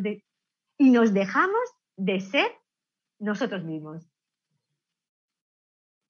[0.78, 1.60] y nos dejamos
[1.96, 2.50] de ser
[3.18, 4.10] nosotros mismos.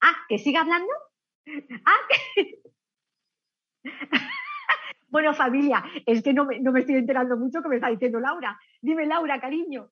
[0.00, 0.92] Ah, que siga hablando.
[1.84, 1.96] Ah,
[5.08, 8.20] bueno, familia, es que no me, no me estoy enterando mucho que me está diciendo
[8.20, 8.58] Laura.
[8.80, 9.90] Dime, Laura, cariño.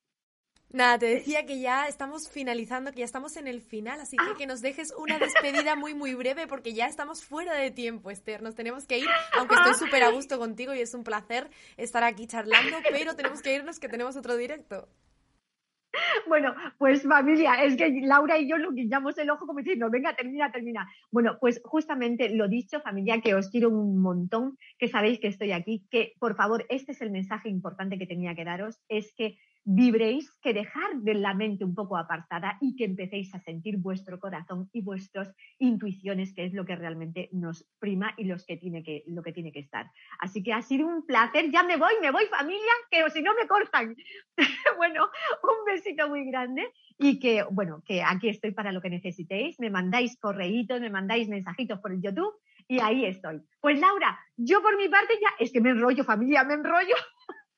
[0.72, 4.24] Nada, te decía que ya estamos finalizando, que ya estamos en el final, así que
[4.32, 4.34] ah.
[4.36, 8.42] que nos dejes una despedida muy, muy breve porque ya estamos fuera de tiempo, Esther.
[8.42, 9.06] Nos tenemos que ir,
[9.38, 13.42] aunque estoy súper a gusto contigo y es un placer estar aquí charlando, pero tenemos
[13.42, 14.88] que irnos que tenemos otro directo.
[16.26, 20.14] Bueno, pues familia, es que Laura y yo lo guiñamos el ojo como diciendo, venga,
[20.14, 20.88] termina, termina.
[21.10, 25.52] Bueno, pues justamente lo dicho, familia, que os quiero un montón, que sabéis que estoy
[25.52, 29.38] aquí, que por favor, este es el mensaje importante que tenía que daros, es que
[29.68, 34.20] vibréis, que dejar de la mente un poco apartada y que empecéis a sentir vuestro
[34.20, 38.84] corazón y vuestras intuiciones, que es lo que realmente nos prima y los que tiene
[38.84, 39.90] que, lo que tiene que estar.
[40.20, 41.50] Así que ha sido un placer.
[41.50, 43.96] Ya me voy, me voy familia, que si no me cortan.
[44.76, 45.10] bueno,
[45.42, 49.58] un besito muy grande y que, bueno, que aquí estoy para lo que necesitéis.
[49.58, 52.34] Me mandáis correitos, me mandáis mensajitos por el YouTube
[52.68, 53.42] y ahí estoy.
[53.60, 56.94] Pues Laura, yo por mi parte ya, es que me enrollo familia, me enrollo.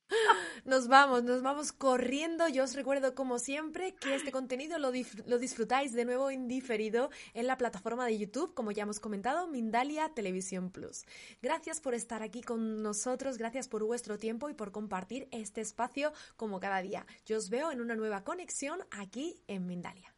[0.64, 2.48] Nos vamos, nos vamos corriendo.
[2.48, 7.56] Yo os recuerdo, como siempre, que este contenido lo, disfrutáis de nuevo indiferido en la
[7.56, 11.04] plataforma de YouTube, como ya hemos comentado, Mindalia Televisión Plus.
[11.42, 16.12] Gracias por estar aquí con nosotros, gracias por vuestro tiempo y por compartir este espacio
[16.36, 17.06] como cada día.
[17.24, 20.14] Yo os veo en una nueva conexión aquí en Mindalia.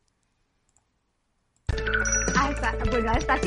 [2.91, 3.39] Bueno, hasta.